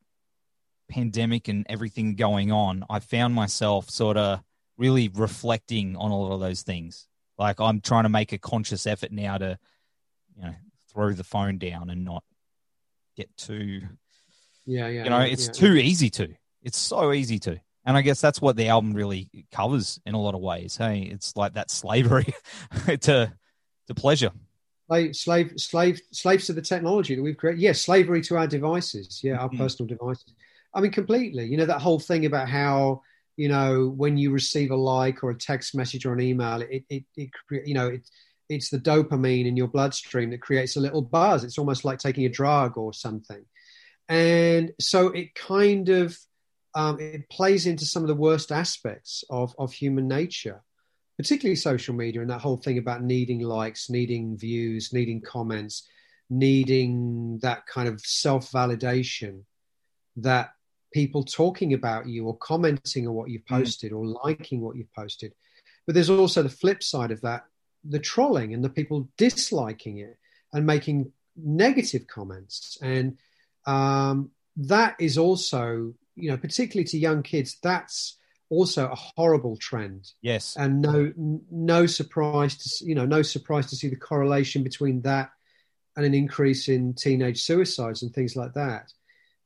pandemic 0.89 1.49
and 1.49 1.67
everything 1.69 2.17
going 2.17 2.51
on. 2.51 2.85
I 2.91 2.99
found 3.01 3.35
myself 3.35 3.91
sort 3.91 4.17
of 4.17 4.41
really 4.77 5.09
reflecting 5.09 5.97
on 5.97 6.11
a 6.11 6.19
lot 6.19 6.33
of 6.33 6.41
those 6.41 6.63
things. 6.63 7.07
Like 7.39 7.61
I'm 7.61 7.81
trying 7.81 8.05
to 8.05 8.09
make 8.09 8.33
a 8.33 8.39
conscious 8.39 8.87
effort 8.87 9.13
now 9.13 9.39
to, 9.39 9.59
you 10.37 10.43
know, 10.43 10.55
throw 10.93 11.13
the 11.13 11.25
phone 11.25 11.59
down 11.59 11.91
and 11.91 12.05
not 12.05 12.25
get 13.17 13.35
too 13.37 13.83
Yeah, 14.67 14.89
yeah. 14.89 15.05
you 15.05 15.11
know 15.11 15.21
it's 15.21 15.47
yeah. 15.47 15.53
too 15.53 15.75
easy 15.75 16.11
to 16.11 16.29
it's 16.63 16.79
so 16.79 17.13
easy 17.13 17.39
to 17.41 17.61
And 17.85 17.97
I 17.97 18.03
guess 18.03 18.21
that's 18.21 18.41
what 18.43 18.57
the 18.57 18.69
album 18.69 18.93
really 18.93 19.31
covers 19.53 20.01
in 20.05 20.15
a 20.15 20.21
lot 20.21 20.35
of 20.35 20.41
ways. 20.41 20.77
Hey, 20.77 21.01
it's 21.03 21.37
like 21.37 21.55
that 21.55 21.71
slavery 21.71 22.35
to 22.87 23.33
to 23.87 23.95
pleasure. 23.95 24.33
Slave, 24.89 25.17
slave, 25.17 25.53
slave, 25.57 26.01
slaves 26.13 26.47
to 26.47 26.53
the 26.53 26.63
technology 26.63 27.15
that 27.15 27.23
we've 27.23 27.37
created. 27.37 27.61
Yes, 27.61 27.81
slavery 27.81 28.21
to 28.23 28.37
our 28.37 28.47
devices. 28.47 29.21
Yeah, 29.23 29.37
our 29.37 29.49
Mhm. 29.49 29.59
personal 29.59 29.89
devices. 29.89 30.35
I 30.75 30.81
mean, 30.81 30.91
completely. 30.93 31.47
You 31.47 31.57
know 31.57 31.67
that 31.67 31.81
whole 31.81 31.99
thing 32.01 32.27
about 32.27 32.49
how 32.49 33.03
you 33.37 33.49
know 33.49 33.89
when 33.89 34.19
you 34.19 34.31
receive 34.31 34.71
a 34.71 34.77
like 34.77 35.25
or 35.25 35.31
a 35.31 35.39
text 35.39 35.75
message 35.75 36.05
or 36.05 36.13
an 36.13 36.21
email, 36.21 36.61
it 36.61 36.85
it, 36.91 37.05
it 37.17 37.31
you 37.65 37.75
know 37.75 37.89
it 37.89 38.09
it's 38.49 38.69
the 38.69 38.79
dopamine 38.79 39.47
in 39.47 39.57
your 39.57 39.69
bloodstream 39.69 40.31
that 40.31 40.43
creates 40.43 40.77
a 40.77 40.81
little 40.81 41.03
buzz. 41.03 41.45
It's 41.45 41.57
almost 41.59 41.85
like 41.85 41.99
taking 42.01 42.27
a 42.27 42.29
drug 42.29 42.77
or 42.77 42.93
something, 42.93 43.45
and 44.09 44.73
so 44.81 45.09
it 45.09 45.35
kind 45.35 45.89
of 45.89 46.19
um, 46.75 47.01
it 47.01 47.29
plays 47.29 47.67
into 47.67 47.85
some 47.85 48.03
of 48.03 48.09
the 48.09 48.15
worst 48.15 48.53
aspects 48.53 49.25
of 49.31 49.55
of 49.59 49.73
human 49.73 50.09
nature 50.09 50.63
particularly 51.21 51.55
social 51.55 51.95
media 51.95 52.23
and 52.23 52.31
that 52.31 52.41
whole 52.41 52.57
thing 52.57 52.79
about 52.79 53.03
needing 53.03 53.41
likes, 53.41 53.91
needing 53.91 54.39
views, 54.39 54.91
needing 54.91 55.21
comments, 55.21 55.87
needing 56.31 57.39
that 57.43 57.67
kind 57.67 57.87
of 57.89 58.01
self 58.01 58.51
validation 58.51 59.43
that 60.17 60.49
people 60.95 61.23
talking 61.23 61.75
about 61.75 62.09
you 62.09 62.25
or 62.25 62.39
commenting 62.39 63.07
on 63.07 63.13
what 63.13 63.29
you've 63.29 63.45
posted 63.45 63.93
or 63.93 64.07
liking 64.25 64.63
what 64.63 64.77
you've 64.77 64.95
posted. 64.95 65.35
But 65.87 65.95
there's 65.95 66.09
also 66.09 66.43
the 66.43 66.49
flip 66.49 66.83
side 66.83 67.11
of 67.11 67.21
that 67.21 67.45
the 67.85 67.99
trolling 67.99 68.55
and 68.55 68.65
the 68.65 68.71
people 68.71 69.09
disliking 69.19 69.99
it 69.99 70.17
and 70.55 70.65
making 70.65 71.13
negative 71.37 72.07
comments. 72.07 72.79
And 72.81 73.19
um, 73.67 74.31
that 74.57 74.97
is 74.99 75.19
also, 75.19 75.93
you 76.17 76.31
know, 76.31 76.37
particularly 76.37 76.85
to 76.89 76.99
young 76.99 77.23
kids, 77.23 77.57
that's 77.63 78.17
also 78.51 78.89
a 78.89 78.95
horrible 79.17 79.57
trend 79.57 80.11
Yes. 80.23 80.57
and 80.59 80.83
no 80.83 81.13
no 81.17 81.87
surprise 81.87 82.57
to 82.57 82.85
you 82.85 82.97
know 82.97 83.07
no 83.07 83.23
surprise 83.23 83.67
to 83.67 83.77
see 83.77 83.89
the 83.89 83.95
correlation 83.95 84.65
between 84.65 85.03
that 85.03 85.31
and 85.97 86.05
an 86.05 86.15
increase 86.15 86.69
in 86.69 86.95
teenage 86.95 87.43
suicides 87.43 88.03
and 88.03 88.13
things 88.13 88.35
like 88.35 88.53
that 88.55 88.93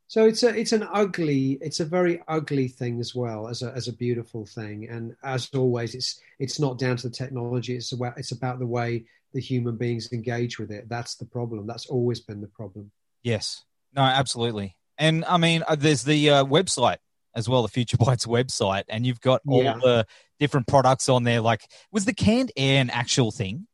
so 0.07 0.25
it's 0.25 0.43
a 0.43 0.59
it's 0.59 0.73
an 0.73 0.89
ugly 0.91 1.59
it's 1.61 1.81
a 1.81 1.85
very 1.85 2.23
ugly 2.29 2.67
thing 2.67 2.99
as 2.99 3.15
well 3.15 3.47
as 3.47 3.61
a 3.61 3.71
as 3.73 3.89
a 3.89 3.93
beautiful 3.93 4.47
thing 4.47 4.89
and 4.89 5.15
as 5.23 5.51
always 5.55 5.95
it's 5.95 6.19
it's 6.39 6.59
not 6.59 6.79
down 6.79 6.97
to 6.97 7.09
the 7.11 7.15
technology 7.15 7.77
it's 7.77 7.93
about 7.93 8.17
it's 8.17 8.33
about 8.33 8.59
the 8.59 8.67
way 8.67 9.05
the 9.35 9.41
human 9.41 9.77
beings 9.77 10.11
engage 10.15 10.59
with 10.59 10.71
it 10.71 10.89
that's 10.89 11.17
the 11.17 11.27
problem 11.27 11.67
that's 11.67 11.87
always 11.87 12.21
been 12.21 12.41
the 12.41 12.47
problem 12.49 12.91
Yes. 13.23 13.65
No, 13.95 14.03
absolutely. 14.03 14.77
And 14.99 15.25
I 15.25 15.37
mean, 15.39 15.63
uh, 15.67 15.75
there's 15.77 16.05
the 16.05 16.31
uh, 16.31 16.45
website 16.45 16.99
as 17.35 17.49
well, 17.49 17.63
the 17.63 17.69
Future 17.69 17.97
Bites 17.97 18.27
website, 18.39 18.85
and 18.89 19.05
you've 19.07 19.21
got 19.21 19.41
all 19.47 19.63
Yeah. 19.63 19.75
the 19.83 20.07
different 20.39 20.67
products 20.67 21.09
on 21.09 21.25
there. 21.25 21.41
Like, 21.41 21.63
was 21.91 22.05
the 22.05 22.15
canned 22.15 22.53
air 22.57 22.81
an 22.81 22.91
actual 22.91 23.31
thing? 23.31 23.67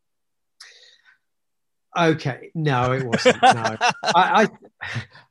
Okay, 1.96 2.52
no, 2.54 2.92
it 2.92 3.04
wasn't. 3.04 3.42
No, 3.42 3.48
I, 3.80 3.90
I, 4.04 4.48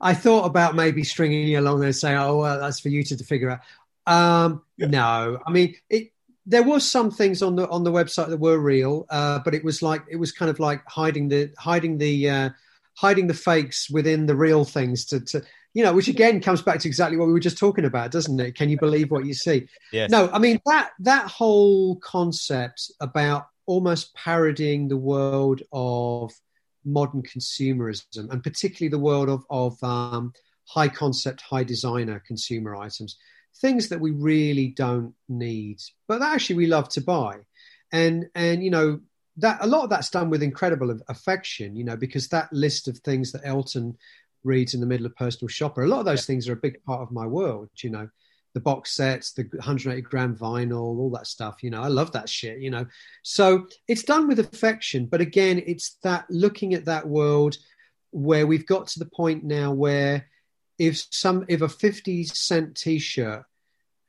I 0.01 0.13
thought 0.13 0.45
about 0.45 0.75
maybe 0.75 1.03
stringing 1.03 1.47
you 1.47 1.59
along 1.59 1.79
there 1.79 1.87
and 1.87 1.95
saying, 1.95 2.17
"Oh, 2.17 2.37
well, 2.39 2.59
that's 2.59 2.81
for 2.81 2.89
you 2.89 3.01
to, 3.03 3.17
to 3.17 3.23
figure 3.23 3.49
out." 3.51 3.59
Um, 4.05 4.63
No, 4.77 5.39
I 5.45 5.51
mean, 5.51 5.75
it. 5.89 6.11
There 6.45 6.63
was 6.63 6.89
some 6.89 7.11
things 7.11 7.43
on 7.43 7.55
the 7.55 7.69
on 7.69 7.83
the 7.83 7.91
website 7.91 8.29
that 8.29 8.39
were 8.39 8.57
real, 8.57 9.05
uh, 9.09 9.39
but 9.45 9.53
it 9.53 9.63
was 9.63 9.81
like 9.81 10.01
it 10.09 10.15
was 10.17 10.31
kind 10.31 10.49
of 10.49 10.59
like 10.59 10.81
hiding 10.87 11.29
the 11.29 11.53
hiding 11.57 11.97
the 11.97 12.29
uh, 12.29 12.49
hiding 12.95 13.27
the 13.27 13.33
fakes 13.35 13.89
within 13.89 14.25
the 14.25 14.35
real 14.35 14.65
things 14.65 15.05
to, 15.05 15.19
to 15.21 15.41
you 15.79 15.85
know, 15.85 15.93
which 15.93 16.09
again 16.09 16.41
comes 16.41 16.61
back 16.61 16.81
to 16.81 16.89
exactly 16.89 17.15
what 17.15 17.27
we 17.27 17.31
were 17.31 17.39
just 17.39 17.57
talking 17.57 17.85
about, 17.85 18.11
doesn't 18.11 18.37
it? 18.37 18.53
Can 18.53 18.67
you 18.67 18.77
believe 18.77 19.11
what 19.11 19.25
you 19.25 19.33
see? 19.33 19.65
Yes. 19.93 20.09
No, 20.09 20.29
I 20.33 20.37
mean 20.37 20.59
that 20.65 20.89
that 20.99 21.27
whole 21.27 21.95
concept 21.95 22.91
about 22.99 23.47
almost 23.65 24.13
parodying 24.13 24.89
the 24.89 24.97
world 24.97 25.61
of 25.71 26.33
modern 26.83 27.23
consumerism, 27.23 28.29
and 28.29 28.43
particularly 28.43 28.89
the 28.89 28.99
world 28.99 29.29
of 29.29 29.45
of 29.49 29.81
um, 29.81 30.33
high 30.65 30.89
concept, 30.89 31.39
high 31.39 31.63
designer 31.63 32.21
consumer 32.27 32.75
items, 32.75 33.15
things 33.61 33.87
that 33.87 34.01
we 34.01 34.11
really 34.11 34.67
don't 34.67 35.13
need, 35.29 35.79
but 36.09 36.19
that 36.19 36.33
actually 36.33 36.57
we 36.57 36.67
love 36.67 36.89
to 36.89 36.99
buy, 36.99 37.37
and 37.93 38.25
and 38.35 38.65
you 38.65 38.69
know 38.69 38.99
that 39.37 39.59
a 39.61 39.67
lot 39.67 39.85
of 39.85 39.89
that's 39.89 40.09
done 40.09 40.29
with 40.29 40.43
incredible 40.43 40.99
affection, 41.07 41.77
you 41.77 41.85
know, 41.85 41.95
because 41.95 42.27
that 42.27 42.51
list 42.51 42.89
of 42.89 42.97
things 42.97 43.31
that 43.31 43.45
Elton 43.45 43.97
reads 44.43 44.73
in 44.73 44.79
the 44.79 44.85
middle 44.85 45.05
of 45.05 45.15
Personal 45.15 45.47
Shopper, 45.47 45.83
a 45.83 45.87
lot 45.87 45.99
of 45.99 46.05
those 46.05 46.25
things 46.25 46.47
are 46.47 46.53
a 46.53 46.57
big 46.57 46.83
part 46.83 47.01
of 47.01 47.11
my 47.11 47.25
world, 47.25 47.69
you 47.77 47.89
know 47.89 48.09
the 48.53 48.59
box 48.59 48.91
sets, 48.91 49.33
the 49.33 49.43
180 49.43 50.01
gram 50.01 50.35
vinyl, 50.35 50.97
all 50.97 51.11
that 51.11 51.27
stuff. 51.27 51.61
You 51.61 51.69
know, 51.69 51.81
I 51.81 51.87
love 51.87 52.11
that 52.13 52.29
shit, 52.29 52.59
you 52.59 52.71
know. 52.71 52.85
So 53.23 53.67
it's 53.87 54.03
done 54.03 54.27
with 54.27 54.39
affection. 54.39 55.05
But 55.05 55.21
again, 55.21 55.61
it's 55.65 55.97
that 56.03 56.25
looking 56.29 56.73
at 56.73 56.85
that 56.85 57.07
world 57.07 57.57
where 58.11 58.47
we've 58.47 58.65
got 58.65 58.87
to 58.87 58.99
the 58.99 59.05
point 59.05 59.43
now 59.43 59.71
where 59.71 60.27
if 60.79 61.05
some 61.11 61.45
if 61.47 61.61
a 61.61 61.69
50 61.69 62.23
cent 62.23 62.75
t-shirt 62.75 63.43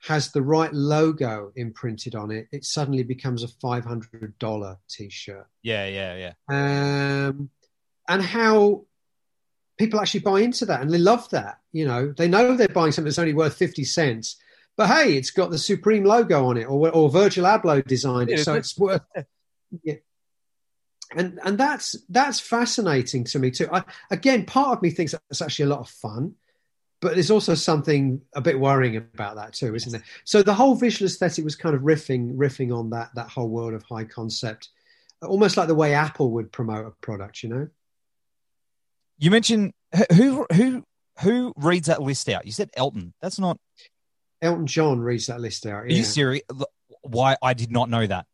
has 0.03 0.33
the 0.33 0.41
right 0.41 0.73
logo 0.73 1.53
imprinted 1.57 2.15
on 2.15 2.31
it, 2.31 2.49
it 2.53 2.65
suddenly 2.65 3.03
becomes 3.03 3.43
a 3.43 3.49
$500 3.49 4.77
t-shirt. 4.89 5.47
Yeah, 5.63 5.87
yeah, 5.87 6.33
yeah. 6.49 7.27
Um, 7.29 7.51
and 8.09 8.23
how 8.23 8.87
people 9.81 9.99
actually 9.99 10.21
buy 10.21 10.41
into 10.41 10.67
that 10.67 10.83
and 10.83 10.91
they 10.91 10.99
love 10.99 11.29
that. 11.31 11.59
You 11.73 11.87
know, 11.87 12.13
they 12.17 12.29
know 12.29 12.55
they're 12.55 12.69
buying 12.69 12.93
something 12.93 13.07
that's 13.07 13.19
only 13.19 13.33
worth 13.33 13.57
50 13.57 13.83
cents, 13.85 14.37
but 14.77 14.89
hey, 14.89 15.17
it's 15.17 15.31
got 15.31 15.51
the 15.51 15.59
Supreme 15.59 16.05
logo 16.05 16.47
on 16.47 16.59
it 16.59 16.65
or, 16.65 16.91
or 16.91 17.11
Virgil 17.11 17.47
Abloh 17.47 17.85
designed 17.87 18.31
it. 18.31 18.39
Yeah, 18.39 18.45
So 18.45 18.55
it's 18.55 18.79
worth, 18.79 19.03
yeah. 19.83 19.95
And, 21.17 21.41
and 21.43 21.59
that's, 21.59 21.97
that's 22.09 22.39
fascinating 22.39 23.25
to 23.25 23.39
me 23.41 23.51
too. 23.51 23.69
I, 23.73 23.83
again, 24.11 24.45
part 24.45 24.77
of 24.77 24.83
me 24.83 24.91
thinks 24.91 25.13
that's 25.13 25.43
actually 25.43 25.65
a 25.65 25.69
lot 25.69 25.81
of 25.81 25.89
fun, 25.89 26.35
but 27.01 27.15
there's 27.15 27.31
also 27.33 27.55
something 27.55 28.21
a 28.35 28.41
bit 28.41 28.61
worrying 28.61 28.97
about 28.97 29.37
that 29.37 29.55
too, 29.55 29.75
isn't 29.75 29.91
there? 29.91 30.05
So 30.25 30.43
the 30.43 30.55
whole 30.55 30.77
visual 30.77 31.07
aesthetic 31.07 31.43
was 31.43 31.57
kind 31.57 31.75
of 31.75 31.83
riffing, 31.83 32.37
riffing 32.37 32.73
on 32.73 32.91
that, 32.91 33.11
that 33.15 33.29
whole 33.29 33.49
world 33.49 33.75
of 33.75 33.83
high 33.83 34.05
concept 34.05 34.69
almost 35.23 35.57
like 35.57 35.69
the 35.69 35.75
way 35.75 35.95
Apple 35.95 36.31
would 36.33 36.53
promote 36.53 36.87
a 36.87 36.91
product, 37.03 37.43
you 37.43 37.49
know? 37.49 37.69
You 39.21 39.31
mentioned 39.31 39.73
who 40.15 40.47
who 40.53 40.83
who 41.21 41.53
reads 41.57 41.87
that 41.89 42.03
list 42.03 42.29
out? 42.31 42.47
You 42.47 42.53
said 42.53 42.71
Elton. 42.75 43.13
That's 43.21 43.39
not. 43.39 43.59
Elton 44.43 44.67
John 44.67 44.99
reads 45.01 45.27
that 45.27 45.41
list 45.41 45.67
out. 45.67 45.85
Are 45.85 45.87
you 45.87 46.03
serious? 46.03 46.43
Why 47.03 47.37
I 47.43 47.53
did 47.53 47.71
not 47.71 47.91
know 47.91 48.07
that. 48.07 48.25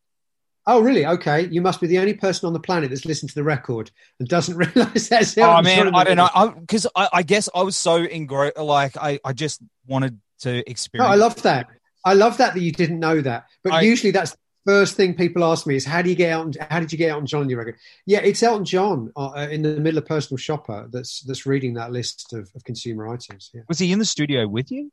Oh, 0.65 0.81
really? 0.81 1.05
Okay. 1.05 1.47
You 1.47 1.61
must 1.61 1.79
be 1.79 1.87
the 1.87 1.99
only 1.99 2.13
person 2.13 2.47
on 2.47 2.53
the 2.53 2.59
planet 2.59 2.89
that's 2.89 3.05
listened 3.05 3.29
to 3.29 3.35
the 3.35 3.43
record 3.43 3.91
and 4.19 4.27
doesn't 4.27 4.55
realize 4.75 5.09
that's 5.09 5.37
Oh 5.37 5.43
Elton 5.43 5.63
man, 5.65 5.85
John. 5.85 5.95
I 5.95 6.03
don't 6.03 6.17
know. 6.17 6.55
Because 6.59 6.87
I, 6.95 7.09
I, 7.13 7.23
guess 7.23 7.47
I 7.53 7.63
was 7.63 7.77
so 7.77 7.95
engrossed. 7.95 8.57
Like 8.57 8.97
I, 8.97 9.19
I 9.23 9.33
just 9.33 9.61
wanted 9.85 10.19
to 10.41 10.53
No, 10.53 10.63
experience. 10.67 11.11
I 11.11 11.15
love 11.15 11.41
that. 11.43 11.67
I 12.05 12.13
love 12.13 12.37
that 12.37 12.53
that 12.53 12.61
you 12.61 12.71
didn't 12.71 12.99
know 12.99 13.19
that. 13.21 13.45
But 13.63 13.73
I- 13.73 13.81
usually 13.81 14.11
that's 14.11 14.35
first 14.67 14.97
thing 14.97 15.13
people 15.13 15.45
ask 15.45 15.65
me 15.65 15.77
is 15.77 15.85
how 15.85 16.01
do 16.01 16.09
you 16.09 16.15
get 16.15 16.31
Elton? 16.31 16.53
How 16.69 16.81
did 16.81 16.91
you 16.91 16.97
get 16.97 17.11
Elton 17.11 17.25
John 17.25 17.41
on 17.41 17.49
your 17.49 17.59
record? 17.59 17.77
Yeah, 18.05 18.19
it's 18.19 18.43
Elton 18.43 18.65
John 18.65 19.13
uh, 19.15 19.47
in 19.49 19.61
the 19.61 19.79
middle 19.79 19.97
of 19.97 20.05
Personal 20.05 20.37
Shopper 20.37 20.89
that's 20.91 21.21
that's 21.21 21.45
reading 21.45 21.75
that 21.75 21.93
list 21.93 22.33
of, 22.33 22.51
of 22.53 22.63
consumer 22.65 23.07
items. 23.07 23.49
Yeah. 23.53 23.61
Was 23.69 23.79
he 23.79 23.93
in 23.93 23.99
the 23.99 24.05
studio 24.05 24.45
with 24.45 24.69
you? 24.69 24.91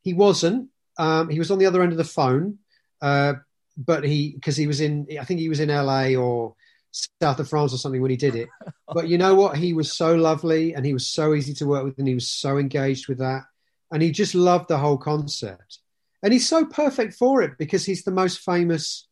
He 0.00 0.14
wasn't. 0.14 0.70
Um, 0.98 1.28
he 1.28 1.38
was 1.38 1.50
on 1.50 1.58
the 1.58 1.66
other 1.66 1.82
end 1.82 1.92
of 1.92 1.98
the 1.98 2.04
phone, 2.04 2.58
uh, 3.02 3.34
but 3.76 4.04
he 4.04 4.32
because 4.32 4.56
he 4.56 4.66
was 4.66 4.80
in. 4.80 5.06
I 5.20 5.24
think 5.24 5.40
he 5.40 5.50
was 5.50 5.60
in 5.60 5.68
LA 5.68 6.14
or 6.14 6.54
south 7.20 7.38
of 7.40 7.48
France 7.48 7.74
or 7.74 7.78
something 7.78 8.00
when 8.00 8.10
he 8.10 8.16
did 8.16 8.34
it. 8.34 8.48
But 8.90 9.08
you 9.08 9.18
know 9.18 9.34
what? 9.34 9.58
He 9.58 9.74
was 9.74 9.92
so 9.92 10.16
lovely 10.16 10.72
and 10.72 10.82
he 10.84 10.94
was 10.94 11.06
so 11.06 11.34
easy 11.34 11.52
to 11.54 11.66
work 11.66 11.84
with, 11.84 11.98
and 11.98 12.08
he 12.08 12.14
was 12.14 12.30
so 12.30 12.56
engaged 12.56 13.06
with 13.06 13.18
that, 13.18 13.42
and 13.92 14.02
he 14.02 14.12
just 14.12 14.34
loved 14.34 14.68
the 14.68 14.78
whole 14.78 14.96
concept. 14.96 15.80
And 16.22 16.32
he's 16.32 16.48
so 16.48 16.64
perfect 16.66 17.14
for 17.14 17.42
it 17.42 17.52
because 17.58 17.84
he's 17.84 18.02
the 18.04 18.10
most 18.10 18.40
famous 18.40 19.06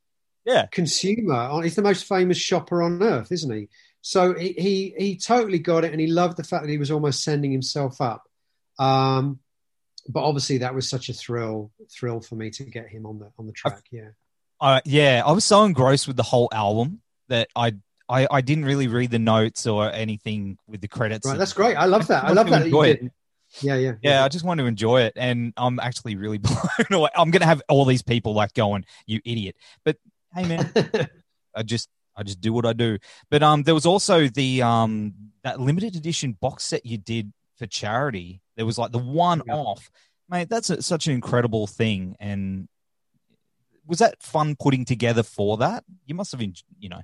Yeah. 0.45 0.67
consumer. 0.73 1.63
He's 1.63 1.77
the 1.77 1.83
most 1.83 2.05
famous 2.05 2.37
shopper 2.39 2.83
on 2.83 3.03
earth, 3.03 3.31
isn't 3.33 3.51
he? 3.55 3.69
So 4.03 4.35
he, 4.35 4.53
he 4.53 4.95
he 4.97 5.17
totally 5.17 5.59
got 5.59 5.85
it, 5.85 5.93
and 5.93 6.01
he 6.01 6.07
loved 6.07 6.37
the 6.37 6.45
fact 6.45 6.65
that 6.65 6.71
he 6.71 6.79
was 6.79 6.91
almost 6.93 7.25
sending 7.25 7.51
himself 7.53 8.01
up. 8.01 8.23
Um, 8.79 9.41
but 10.09 10.23
obviously, 10.23 10.59
that 10.59 10.75
was 10.75 10.89
such 10.89 11.09
a 11.09 11.13
thrill 11.13 11.73
thrill 11.91 12.21
for 12.21 12.37
me 12.37 12.51
to 12.51 12.65
get 12.65 12.89
him 12.89 13.07
on 13.07 13.19
the 13.19 13.31
on 13.39 13.47
the 13.47 13.53
track. 13.53 13.83
Yeah, 13.91 14.11
Uh, 14.61 14.81
yeah, 14.85 15.23
I 15.27 15.33
was 15.33 15.45
so 15.45 15.65
engrossed 15.65 16.07
with 16.07 16.17
the 16.17 16.23
whole 16.23 16.49
album 16.53 17.01
that 17.29 17.49
I, 17.57 17.75
I, 18.09 18.29
I 18.31 18.41
didn't 18.41 18.67
really 18.67 18.87
read 18.87 19.11
the 19.11 19.19
notes 19.19 19.67
or 19.67 19.91
anything 19.93 20.59
with 20.69 20.81
the 20.81 20.87
credits. 20.89 21.27
right. 21.27 21.37
That's 21.37 21.53
great. 21.53 21.75
I 21.77 21.87
love 21.87 22.07
that. 22.07 22.23
I 22.23 22.31
love 22.33 22.49
that. 22.51 22.71
that 22.71 23.11
you 23.63 23.71
Enjoy 23.73 23.77
it. 23.79 23.81
did. 23.81 23.83
Yeah, 24.03 24.11
yeah, 24.11 24.19
Yeah, 24.19 24.25
I 24.25 24.29
just 24.29 24.45
want 24.45 24.59
to 24.61 24.67
enjoy 24.67 25.03
it, 25.03 25.13
and 25.17 25.53
I'm 25.57 25.79
actually 25.81 26.17
really 26.17 26.39
blown 26.39 26.61
away. 26.91 27.11
I'm 27.15 27.31
gonna 27.31 27.47
have 27.47 27.63
all 27.69 27.85
these 27.85 28.03
people 28.03 28.35
like 28.35 28.55
going, 28.55 28.85
"You 29.07 29.21
idiot!" 29.25 29.57
But 29.85 29.97
hey, 30.35 30.47
man, 30.47 30.71
I 31.55 31.63
just 31.63 31.89
I 32.17 32.23
just 32.23 32.41
do 32.41 32.53
what 32.53 32.67
I 32.67 32.73
do. 32.73 32.99
But 33.31 33.43
um, 33.43 33.63
there 33.63 33.75
was 33.75 33.87
also 33.87 34.29
the 34.29 34.63
um 34.63 35.15
that 35.43 35.61
limited 35.61 35.97
edition 35.97 36.33
box 36.41 36.65
set 36.65 36.85
you 36.87 36.99
did 36.99 37.33
for 37.57 37.67
charity. 37.67 38.41
There 38.57 38.67
was 38.67 38.79
like 38.79 38.93
the 38.93 38.99
one 38.99 39.43
Yeah. 39.47 39.55
off 39.57 39.91
mate, 40.29 40.49
that's 40.49 40.71
a, 40.71 40.83
such 40.83 41.07
an 41.07 41.13
incredible 41.15 41.69
thing. 41.69 42.17
And 42.19 42.69
was 43.87 44.01
that 44.01 44.21
fun 44.23 44.57
putting 44.59 44.85
together 44.85 45.23
for 45.23 45.57
that? 45.59 45.85
You 46.05 46.17
must 46.17 46.33
have 46.33 46.41
been, 46.41 46.55
you 46.81 46.89
know. 46.89 47.03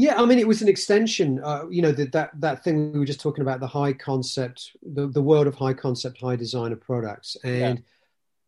Yeah, 0.00 0.22
I 0.22 0.26
mean, 0.26 0.38
it 0.38 0.46
was 0.46 0.62
an 0.62 0.68
extension. 0.68 1.40
Uh, 1.42 1.64
you 1.68 1.82
know, 1.82 1.90
the, 1.90 2.04
that 2.06 2.30
that 2.40 2.62
thing 2.62 2.92
we 2.92 3.00
were 3.00 3.04
just 3.04 3.20
talking 3.20 3.42
about, 3.42 3.58
the 3.58 3.66
high 3.66 3.92
concept, 3.92 4.76
the, 4.80 5.08
the 5.08 5.20
world 5.20 5.48
of 5.48 5.56
high 5.56 5.74
concept, 5.74 6.20
high 6.20 6.36
designer 6.36 6.76
products, 6.76 7.36
and 7.42 7.82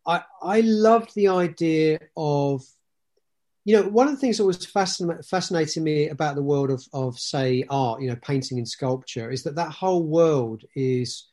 I 0.07 0.23
I 0.41 0.61
loved 0.61 1.13
the 1.13 1.27
idea 1.27 1.99
of, 2.15 2.63
you 3.65 3.75
know, 3.75 3.83
one 3.89 4.07
of 4.07 4.13
the 4.13 4.19
things 4.21 4.37
that 4.37 4.45
was 4.45 4.65
fascinating 4.65 5.21
fascinating 5.23 5.83
me 5.83 6.07
about 6.07 6.35
the 6.35 6.41
world 6.41 6.71
of 6.71 6.87
of 6.93 7.19
say 7.19 7.65
art, 7.69 8.01
you 8.01 8.07
know, 8.07 8.17
painting 8.21 8.57
and 8.57 8.67
sculpture, 8.67 9.29
is 9.29 9.43
that 9.43 9.55
that 9.55 9.73
whole 9.73 10.03
world 10.03 10.63
is 10.73 11.27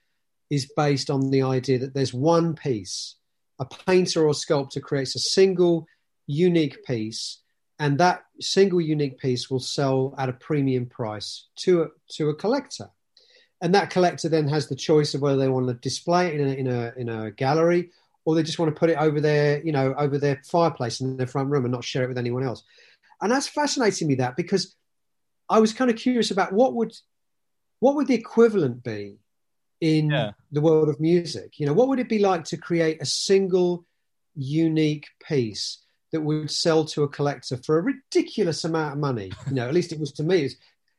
is 0.51 0.73
based 0.77 1.11
on 1.11 1.31
the 1.31 1.43
idea 1.43 1.79
that 1.79 1.95
there's 1.95 2.13
one 2.13 2.57
piece. 2.57 3.15
A 3.61 3.67
painter 3.87 4.27
or 4.27 4.35
sculptor 4.35 4.81
creates 4.81 5.15
a 5.15 5.21
single 5.21 5.87
unique 6.27 6.85
piece 6.85 7.39
and 7.79 7.99
that 7.99 8.25
single 8.41 8.81
unique 8.81 9.19
piece 9.19 9.51
will 9.51 9.61
sell 9.61 10.15
at 10.19 10.29
a 10.29 10.33
premium 10.33 10.87
price 10.87 11.47
to 11.57 11.83
a, 11.83 11.87
to 12.11 12.29
a 12.31 12.35
collector. 12.35 12.91
And 13.61 13.75
that 13.75 13.91
collector 13.91 14.29
then 14.29 14.49
has 14.49 14.69
the 14.69 14.77
choice 14.77 15.15
of 15.15 15.21
whether 15.21 15.37
they 15.39 15.49
want 15.49 15.67
to 15.69 15.75
display 15.75 16.29
it 16.35 16.41
in 16.41 16.47
a, 16.49 16.53
in 16.53 16.67
a 16.69 16.93
in 16.97 17.09
a 17.09 17.31
gallery 17.33 17.91
or 18.25 18.35
they 18.35 18.43
just 18.43 18.59
want 18.59 18.73
to 18.75 18.79
put 18.79 18.91
it 18.91 18.99
over 18.99 19.21
their 19.21 19.61
you 19.65 19.73
know 19.73 19.95
over 19.99 20.19
their 20.19 20.41
fireplace 20.45 21.01
in 21.01 21.17
their 21.17 21.27
front 21.27 21.51
room 21.51 21.65
and 21.65 21.73
not 21.73 21.83
share 21.85 22.05
it 22.05 22.09
with 22.09 22.19
anyone 22.19 22.45
else. 22.45 22.63
And 23.21 23.33
that's 23.33 23.49
fascinating 23.49 24.07
me 24.09 24.15
that 24.17 24.37
because 24.37 24.77
i 25.51 25.59
was 25.59 25.73
kind 25.73 25.91
of 25.91 25.97
curious 25.97 26.31
about 26.31 26.53
what 26.53 26.75
would 26.75 26.93
what 27.81 27.95
would 27.97 28.07
the 28.07 28.15
equivalent 28.15 28.83
be 28.85 29.19
in 29.81 30.11
Yeah. 30.11 30.33
the 30.53 30.61
world 30.61 30.89
of 30.89 31.01
music? 31.01 31.59
You 31.59 31.67
know 31.67 31.73
what 31.73 31.89
would 31.89 32.01
it 32.01 32.09
be 32.09 32.19
like 32.19 32.45
to 32.45 32.57
create 32.57 33.01
a 33.03 33.07
single 33.07 33.87
unique 34.37 35.09
piece 35.27 35.79
that 36.13 36.21
would 36.21 36.51
sell 36.51 36.85
to 36.87 37.03
a 37.03 37.09
collector 37.09 37.57
for 37.59 37.79
a 37.79 37.83
ridiculous 37.83 38.65
amount 38.65 38.95
of 38.95 38.99
money. 38.99 39.33
You 39.49 39.55
know 39.55 39.69
at 39.69 39.75
least 39.75 39.93
it 39.93 40.01
was 40.01 40.13
to 40.13 40.23
me. 40.23 40.45
It's- 40.47 40.57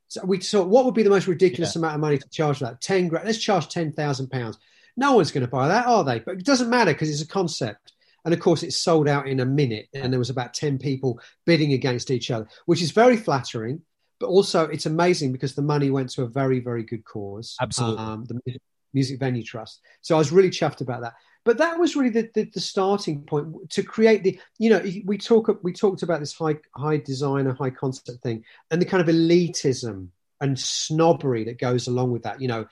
so 0.07 0.25
we 0.25 0.39
saw 0.39 0.63
what 0.63 0.85
would 0.85 0.95
be 0.95 1.03
the 1.03 1.09
most 1.11 1.27
ridiculous 1.27 1.75
amount 1.75 1.93
of 1.93 2.01
money 2.01 2.17
to 2.17 2.29
charge 2.29 2.57
for 2.57 2.65
that? 2.65 2.81
10 2.81 3.09
grand 3.09 3.25
let's 3.27 3.37
charge 3.37 3.67
10,000 3.69 4.27
pounds. 4.31 4.57
No 4.97 5.13
one's 5.13 5.31
going 5.31 5.45
to 5.45 5.47
buy 5.51 5.67
that 5.67 5.85
are 5.85 6.03
they? 6.03 6.19
But 6.19 6.37
it 6.39 6.45
doesn't 6.45 6.69
matter 6.69 6.93
because 6.93 7.11
it's 7.11 7.21
a 7.21 7.27
concept. 7.27 7.93
And 8.25 8.33
of 8.33 8.39
course 8.39 8.63
it 8.63 8.73
sold 8.73 9.07
out 9.07 9.27
in 9.27 9.39
a 9.39 9.45
minute 9.45 9.87
and 9.93 10.11
there 10.11 10.19
was 10.19 10.31
about 10.31 10.53
10 10.55 10.79
people 10.79 11.19
bidding 11.45 11.73
against 11.73 12.09
each 12.11 12.31
other 12.31 12.47
which 12.65 12.81
is 12.81 12.91
very 12.91 13.17
flattering 13.17 13.81
but 14.19 14.27
also 14.27 14.65
it's 14.67 14.85
amazing 14.85 15.31
because 15.31 15.55
the 15.55 15.61
money 15.61 15.89
went 15.89 16.09
to 16.11 16.23
a 16.23 16.27
very 16.27 16.59
very 16.59 16.83
good 16.83 17.05
cause. 17.05 17.55
Absolutely. 17.61 18.03
um, 18.03 18.25
the 18.25 18.59
Music- 18.93 19.19
venue 19.19 19.43
trust. 19.43 19.81
So 20.01 20.15
i 20.15 20.17
was 20.17 20.31
really 20.31 20.49
chuffed 20.49 20.81
about 20.81 21.01
that. 21.01 21.13
But 21.45 21.57
that 21.59 21.79
was 21.79 21.95
really 21.95 22.09
the, 22.09 22.29
the, 22.33 22.43
the 22.53 22.59
starting 22.59 23.23
point 23.23 23.71
to 23.71 23.83
create 23.83 24.23
the 24.23 24.39
you 24.57 24.69
know 24.69 24.83
we 25.05 25.17
talk 25.17 25.49
we 25.63 25.73
talked 25.73 26.03
about 26.03 26.19
this 26.19 26.33
high 26.33 26.57
high 26.75 26.97
designer 26.97 27.53
high 27.53 27.69
concept 27.69 28.21
thing 28.21 28.43
and 28.69 28.81
the 28.81 28.85
kind 28.85 29.01
of 29.01 29.13
elitism 29.13 30.09
and 30.41 30.59
snobbery 30.59 31.45
that 31.45 31.59
goes 31.59 31.87
along 31.87 32.11
with 32.11 32.23
that. 32.23 32.41
You 32.41 32.49
know 32.49 32.67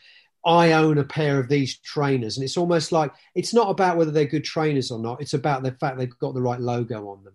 i 0.45 0.73
own 0.73 0.97
a 0.97 1.03
pair 1.03 1.39
of 1.39 1.49
these 1.49 1.77
trainers 1.79 2.37
and 2.37 2.43
it's 2.43 2.55
almost 2.55 2.91
like 2.91 3.11
it's 3.35 3.53
not 3.53 3.69
about 3.69 3.97
whether 3.97 4.11
they're 4.11 4.25
good 4.25 4.43
trainers 4.43 4.91
or 4.91 4.99
not. 4.99 5.21
It's 5.21 5.33
about 5.33 5.63
the 5.63 5.71
fact 5.71 5.97
they've 5.97 6.19
got 6.19 6.33
the 6.33 6.41
right 6.41 6.59
logo 6.59 7.09
on 7.09 7.23
them. 7.23 7.33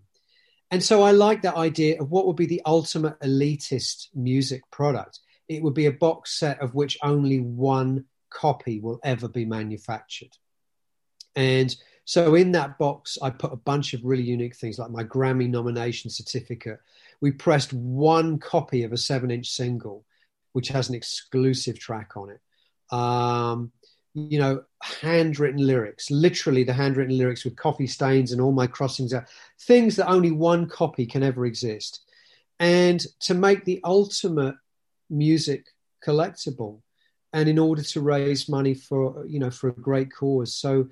And 0.70 0.82
so 0.82 1.02
i 1.02 1.10
like 1.10 1.42
that 1.42 1.56
idea 1.56 2.00
of 2.00 2.10
what 2.10 2.26
would 2.26 2.36
be 2.36 2.46
the 2.46 2.62
ultimate 2.66 3.18
elitist 3.20 4.08
music 4.14 4.62
product. 4.70 5.18
It 5.48 5.62
would 5.62 5.74
be 5.74 5.86
a 5.86 5.92
box 5.92 6.38
set 6.38 6.60
of 6.60 6.74
which 6.74 6.98
only 7.02 7.40
one 7.40 8.04
copy 8.32 8.80
will 8.80 9.00
ever 9.04 9.28
be 9.28 9.44
manufactured 9.44 10.36
and 11.36 11.74
so 12.04 12.34
in 12.34 12.52
that 12.52 12.78
box, 12.78 13.16
I 13.22 13.30
put 13.30 13.52
a 13.52 13.56
bunch 13.56 13.94
of 13.94 14.04
really 14.04 14.24
unique 14.24 14.56
things 14.56 14.78
like 14.78 14.90
my 14.90 15.04
Grammy 15.04 15.48
nomination 15.48 16.10
certificate. 16.10 16.80
We 17.20 17.30
pressed 17.30 17.72
one 17.72 18.38
copy 18.38 18.82
of 18.82 18.92
a 18.92 18.96
seven 18.96 19.30
inch 19.30 19.48
single, 19.48 20.04
which 20.52 20.68
has 20.68 20.88
an 20.88 20.94
exclusive 20.94 21.78
track 21.78 22.16
on 22.16 22.30
it. 22.30 22.40
Um, 22.94 23.72
you 24.14 24.38
know, 24.38 24.62
handwritten 24.82 25.64
lyrics, 25.66 26.10
literally 26.10 26.64
the 26.64 26.72
handwritten 26.72 27.16
lyrics 27.16 27.44
with 27.44 27.56
coffee 27.56 27.86
stains 27.86 28.32
and 28.32 28.40
all 28.42 28.52
my 28.52 28.66
crossings 28.66 29.14
out, 29.14 29.24
things 29.60 29.96
that 29.96 30.10
only 30.10 30.32
one 30.32 30.68
copy 30.68 31.06
can 31.06 31.22
ever 31.22 31.46
exist. 31.46 32.02
And 32.60 33.02
to 33.20 33.32
make 33.32 33.64
the 33.64 33.80
ultimate 33.84 34.56
music 35.08 35.64
collectible 36.06 36.81
and 37.32 37.48
in 37.48 37.58
order 37.58 37.82
to 37.82 38.00
raise 38.00 38.48
money 38.48 38.74
for, 38.74 39.24
you 39.26 39.38
know, 39.38 39.50
for 39.50 39.68
a 39.68 39.72
great 39.72 40.12
cause. 40.12 40.54
So, 40.54 40.88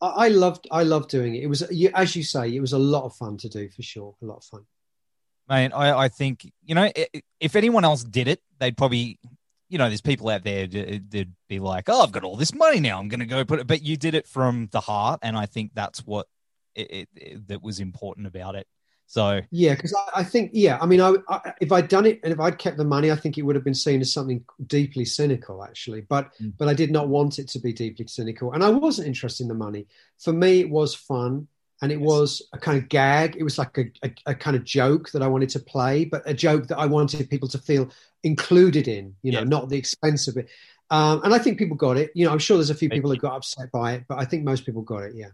I 0.00 0.26
I 0.26 0.28
loved 0.28 0.66
I 0.70 0.82
loved 0.82 1.10
doing 1.10 1.34
it. 1.34 1.42
It 1.44 1.46
was 1.48 1.62
as 1.62 2.16
you 2.16 2.22
say, 2.22 2.54
it 2.54 2.60
was 2.60 2.72
a 2.72 2.78
lot 2.78 3.04
of 3.04 3.14
fun 3.14 3.36
to 3.38 3.48
do 3.48 3.68
for 3.68 3.82
sure. 3.82 4.14
A 4.22 4.24
lot 4.26 4.38
of 4.38 4.44
fun. 4.44 4.66
Mate, 5.48 5.72
I, 5.74 6.04
I 6.04 6.08
think, 6.08 6.50
you 6.64 6.74
know, 6.74 6.90
if 7.40 7.56
anyone 7.56 7.84
else 7.84 8.04
did 8.04 8.28
it, 8.28 8.40
they'd 8.58 8.76
probably, 8.76 9.18
you 9.68 9.76
know, 9.76 9.88
there's 9.88 10.00
people 10.00 10.28
out 10.28 10.44
there 10.44 10.68
that- 10.68 11.10
that'd 11.10 11.34
be 11.48 11.58
like, 11.58 11.88
oh, 11.88 12.02
I've 12.02 12.12
got 12.12 12.22
all 12.22 12.36
this 12.36 12.54
money 12.54 12.78
now. 12.78 12.98
I'm 13.00 13.08
going 13.08 13.20
to 13.20 13.26
go 13.26 13.44
put 13.44 13.58
it. 13.58 13.66
But 13.66 13.82
you 13.82 13.96
did 13.96 14.14
it 14.14 14.28
from 14.28 14.68
the 14.70 14.80
heart. 14.80 15.18
And 15.22 15.36
I 15.36 15.46
think 15.46 15.72
that's 15.74 16.06
what 16.06 16.28
it, 16.76 16.90
it, 16.90 17.08
it- 17.16 17.48
that 17.48 17.60
was 17.62 17.80
important 17.80 18.28
about 18.28 18.54
it. 18.54 18.68
So, 19.12 19.42
Yeah, 19.50 19.74
because 19.74 19.94
I, 19.94 20.20
I 20.20 20.24
think 20.24 20.52
yeah, 20.54 20.78
I 20.80 20.86
mean, 20.86 21.00
I, 21.02 21.12
I 21.28 21.52
if 21.60 21.70
I'd 21.70 21.88
done 21.88 22.06
it 22.06 22.20
and 22.24 22.32
if 22.32 22.40
I'd 22.40 22.56
kept 22.56 22.78
the 22.78 22.84
money, 22.84 23.10
I 23.10 23.16
think 23.16 23.36
it 23.36 23.42
would 23.42 23.54
have 23.56 23.64
been 23.64 23.74
seen 23.74 24.00
as 24.00 24.10
something 24.10 24.42
deeply 24.66 25.04
cynical, 25.04 25.62
actually. 25.62 26.00
But 26.00 26.30
Mm. 26.40 26.54
but 26.56 26.68
I 26.68 26.74
did 26.74 26.90
not 26.90 27.08
want 27.08 27.38
it 27.38 27.48
to 27.48 27.58
be 27.60 27.74
deeply 27.74 28.06
cynical, 28.06 28.52
and 28.52 28.64
I 28.64 28.70
wasn't 28.70 29.08
interested 29.08 29.42
in 29.44 29.48
the 29.48 29.54
money. 29.54 29.86
For 30.18 30.32
me, 30.32 30.60
it 30.60 30.70
was 30.70 30.94
fun. 30.94 31.48
And 31.82 31.90
it 31.90 31.98
Yes. 31.98 32.06
was 32.06 32.42
a 32.52 32.58
kind 32.58 32.78
of 32.78 32.88
gag. 32.88 33.34
It 33.36 33.42
was 33.42 33.58
like 33.58 33.76
a, 33.76 33.84
a, 34.04 34.10
a 34.26 34.34
kind 34.36 34.56
of 34.56 34.62
joke 34.62 35.10
that 35.10 35.20
I 35.20 35.26
wanted 35.26 35.48
to 35.50 35.58
play, 35.58 36.04
but 36.04 36.22
a 36.26 36.32
joke 36.32 36.68
that 36.68 36.78
I 36.78 36.86
wanted 36.86 37.28
people 37.28 37.48
to 37.48 37.58
feel 37.58 37.90
included 38.22 38.86
in, 38.86 39.16
you 39.22 39.32
know, 39.32 39.40
Yeah. 39.40 39.44
not 39.44 39.68
the 39.68 39.76
expense 39.78 40.28
of 40.28 40.36
it. 40.36 40.48
Um, 40.90 41.22
and 41.24 41.34
I 41.34 41.38
think 41.40 41.58
people 41.58 41.76
got 41.76 41.96
it. 41.96 42.12
You 42.14 42.24
know, 42.26 42.32
I'm 42.32 42.38
sure 42.38 42.56
there's 42.56 42.70
a 42.70 42.74
few 42.76 42.88
people 42.88 43.10
that 43.10 43.18
got 43.18 43.34
upset 43.36 43.72
by 43.72 43.94
it, 43.94 44.04
but 44.08 44.18
I 44.20 44.24
think 44.24 44.44
most 44.44 44.64
people 44.64 44.82
got 44.82 45.02
it. 45.02 45.14
Yeah. 45.16 45.30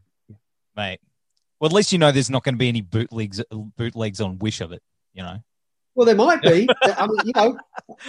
mate, 0.76 1.00
well, 1.60 1.68
at 1.68 1.74
least 1.74 1.92
you 1.92 1.98
know 1.98 2.12
there's 2.12 2.30
not 2.30 2.44
going 2.44 2.54
to 2.54 2.58
be 2.58 2.68
any 2.68 2.80
bootlegs, 2.80 3.42
bootlegs 3.76 4.20
on 4.20 4.38
Wish 4.38 4.60
of 4.60 4.72
it, 4.72 4.82
you 5.12 5.22
know? 5.22 5.38
Well, 5.94 6.06
there 6.06 6.14
might 6.14 6.40
be. 6.42 6.68
I 6.82 7.06
mean, 7.06 7.18
you 7.24 7.32
know, 7.34 7.58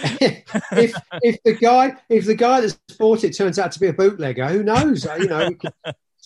if 0.20 0.94
if 1.22 1.42
the 1.44 1.54
guy 1.54 1.96
if 2.08 2.24
the 2.24 2.36
guy 2.36 2.60
that's 2.60 2.78
bought 2.96 3.24
it 3.24 3.36
turns 3.36 3.58
out 3.58 3.72
to 3.72 3.80
be 3.80 3.88
a 3.88 3.92
bootlegger, 3.92 4.46
who 4.46 4.62
knows? 4.62 5.04
Uh, 5.06 5.16
You 5.16 5.26
know, 5.26 5.50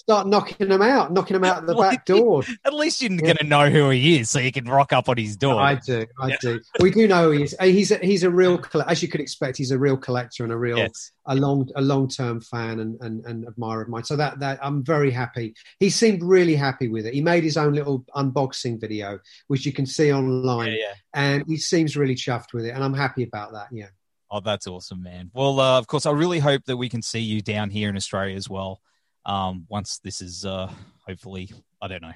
start 0.05 0.27
knocking 0.27 0.69
them 0.69 0.83
out, 0.83 1.13
knocking 1.13 1.35
them 1.35 1.45
out 1.45 1.65
the 1.67 1.75
back 1.81 2.05
door. 2.05 2.43
At 2.65 2.75
least 2.75 3.01
you're 3.01 3.11
Yeah. 3.13 3.21
going 3.23 3.37
to 3.39 3.45
know 3.45 3.71
who 3.71 3.89
he 3.91 4.19
is 4.19 4.31
so 4.31 4.39
you 4.39 4.53
can 4.53 4.67
rock 4.67 4.93
up 4.93 5.09
on 5.09 5.17
his 5.17 5.37
door. 5.37 5.59
I 5.61 5.77
do, 5.77 6.05
I 6.21 6.37
do. 6.43 6.61
We 6.81 6.91
do 6.91 7.09
know 7.09 7.25
who 7.25 7.39
he 7.39 7.43
is. 7.45 7.57
Uh, 7.65 7.65
He's 7.65 7.91
a, 7.91 7.97
he's 7.99 8.23
a 8.23 8.31
real, 8.31 8.63
as 8.87 9.03
you 9.03 9.09
could 9.09 9.21
expect, 9.21 9.57
he's 9.57 9.71
a 9.71 9.79
real 9.79 9.97
collector 9.97 10.45
and 10.45 10.53
a 10.53 10.57
real 10.57 10.77
yes. 10.77 11.13
a 11.27 11.35
long 11.35 11.69
a 11.77 11.81
long 11.81 12.09
term 12.09 12.41
fan 12.41 12.81
and, 12.81 13.01
and 13.01 13.25
and 13.25 13.47
admirer 13.49 13.83
of 13.83 13.89
mine. 13.89 14.05
So 14.05 14.17
that 14.17 14.39
that 14.41 14.59
I'm 14.63 14.85
very 14.85 15.11
happy. 15.11 15.55
He 15.81 15.89
seemed 15.89 16.23
really 16.23 16.55
happy 16.57 16.89
with 16.89 17.07
it. 17.07 17.15
He 17.15 17.21
made 17.23 17.43
his 17.45 17.57
own 17.57 17.73
little 17.73 18.05
unboxing 18.15 18.81
video, 18.81 19.19
which 19.47 19.65
you 19.65 19.73
can 19.73 19.87
see 19.87 20.09
Yeah, 20.09 20.19
online, 20.19 20.73
yeah. 20.73 20.95
and 21.15 21.45
he 21.49 21.57
seems 21.57 21.97
really 21.97 22.15
chuffed 22.15 22.53
with 22.53 22.67
it, 22.67 22.71
and 22.71 22.85
I'm 22.85 22.95
happy 22.95 23.23
about 23.23 23.53
that. 23.53 23.69
Yeah. 23.73 23.89
Oh, 24.31 24.41
that's 24.41 24.67
awesome, 24.67 25.03
man. 25.03 25.31
Well, 25.33 25.59
uh, 25.61 25.79
of 25.79 25.87
course, 25.87 26.07
I 26.07 26.11
really 26.11 26.41
hope 26.41 26.65
that 26.67 26.77
we 26.77 26.89
can 26.89 27.03
see 27.03 27.21
you 27.21 27.41
down 27.41 27.71
here 27.71 27.89
in 27.89 27.97
Australia 27.97 28.37
as 28.37 28.49
well. 28.51 28.81
Um, 29.27 29.67
once 29.69 29.99
this 29.99 30.21
is 30.21 30.45
uh, 30.45 30.71
hopefully, 31.07 31.51
I 31.81 31.89
don't 31.89 32.03
know. 32.03 32.13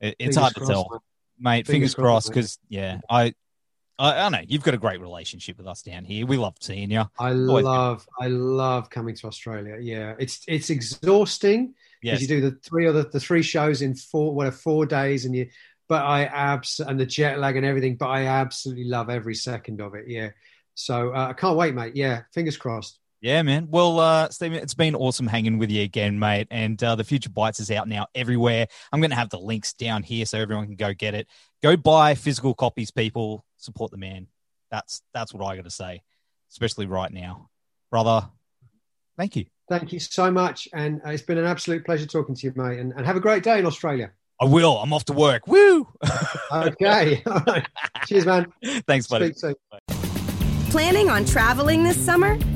It, 0.00 0.16
it's 0.18 0.36
hard 0.36 0.54
to 0.54 0.66
tell, 0.66 0.88
mate. 0.90 1.00
mate. 1.38 1.66
Fingers, 1.66 1.66
Fingers 1.66 1.94
crossed, 1.94 2.28
because 2.28 2.58
yeah, 2.68 3.00
I, 3.08 3.34
I, 3.98 4.12
I 4.12 4.14
don't 4.22 4.32
know 4.32 4.40
you've 4.46 4.62
got 4.62 4.74
a 4.74 4.78
great 4.78 5.00
relationship 5.00 5.58
with 5.58 5.66
us 5.66 5.82
down 5.82 6.04
here. 6.04 6.26
We 6.26 6.36
love 6.36 6.56
seeing 6.60 6.90
you. 6.90 7.04
I 7.18 7.30
Always 7.30 7.46
good. 7.46 7.64
love 7.64 8.06
I 8.20 8.26
love 8.28 8.90
coming 8.90 9.14
to 9.16 9.26
Australia. 9.26 9.78
Yeah, 9.80 10.14
it's 10.18 10.42
it's 10.48 10.70
exhausting 10.70 11.74
Yes, 12.02 12.18
because 12.18 12.22
you 12.22 12.28
do 12.28 12.50
the 12.50 12.56
three 12.62 12.86
other 12.86 13.04
the 13.04 13.20
three 13.20 13.42
shows 13.42 13.80
in 13.80 13.94
four 13.94 14.34
what 14.34 14.46
are 14.46 14.52
four 14.52 14.84
days 14.84 15.24
and 15.24 15.34
you 15.34 15.48
but 15.88 16.02
I 16.02 16.24
abs 16.24 16.80
and 16.80 16.98
the 16.98 17.06
jet 17.06 17.38
lag 17.38 17.56
and 17.56 17.66
everything. 17.66 17.96
But 17.96 18.08
I 18.08 18.26
absolutely 18.26 18.84
love 18.84 19.10
every 19.10 19.34
second 19.34 19.80
of 19.80 19.94
it. 19.94 20.04
Yeah, 20.08 20.30
so 20.74 21.14
uh, 21.14 21.28
I 21.30 21.32
can't 21.34 21.56
wait, 21.56 21.74
mate. 21.74 21.94
Yeah, 21.96 22.22
fingers 22.32 22.56
crossed. 22.56 22.98
Yeah, 23.24 23.40
man. 23.40 23.68
Well, 23.70 24.00
uh, 24.00 24.28
Steven, 24.28 24.58
it's 24.58 24.74
been 24.74 24.94
awesome 24.94 25.26
hanging 25.26 25.56
with 25.56 25.70
you 25.70 25.82
again, 25.82 26.18
mate. 26.18 26.46
And 26.50 26.80
uh, 26.84 26.94
the 26.94 27.04
Future 27.04 27.30
Bites 27.30 27.58
is 27.58 27.70
out 27.70 27.88
now 27.88 28.06
everywhere. 28.14 28.66
I'm 28.92 29.00
going 29.00 29.12
to 29.12 29.16
have 29.16 29.30
the 29.30 29.38
links 29.38 29.72
down 29.72 30.02
here 30.02 30.26
so 30.26 30.38
everyone 30.38 30.66
can 30.66 30.76
go 30.76 30.92
get 30.92 31.14
it. 31.14 31.26
Go 31.62 31.74
buy 31.74 32.16
physical 32.16 32.52
copies, 32.52 32.90
people. 32.90 33.46
Support 33.56 33.92
the 33.92 33.96
man. 33.96 34.26
That's 34.70 35.00
that's 35.14 35.32
what 35.32 35.42
I 35.42 35.56
got 35.56 35.64
to 35.64 35.70
say, 35.70 36.02
especially 36.52 36.84
right 36.84 37.10
now, 37.10 37.48
brother. 37.90 38.28
Thank 39.16 39.36
you. 39.36 39.46
Thank 39.70 39.94
you 39.94 40.00
so 40.00 40.30
much, 40.30 40.68
and 40.74 41.00
uh, 41.06 41.08
it's 41.08 41.22
been 41.22 41.38
an 41.38 41.46
absolute 41.46 41.86
pleasure 41.86 42.04
talking 42.04 42.34
to 42.34 42.46
you, 42.46 42.52
mate. 42.56 42.78
And, 42.78 42.92
and 42.92 43.06
have 43.06 43.16
a 43.16 43.20
great 43.20 43.42
day 43.42 43.58
in 43.58 43.64
Australia. 43.64 44.12
I 44.38 44.44
will. 44.44 44.76
I'm 44.76 44.92
off 44.92 45.06
to 45.06 45.14
work. 45.14 45.46
Woo! 45.46 45.88
Okay, 46.52 47.22
All 47.26 47.42
right. 47.46 47.66
cheers, 48.04 48.26
man. 48.26 48.52
Thanks, 48.86 49.06
buddy. 49.06 49.32
Speak 49.32 49.38
soon. 49.38 49.54
Planning 50.70 51.08
on 51.08 51.24
traveling 51.24 51.84
this 51.84 51.96
summer? 51.96 52.36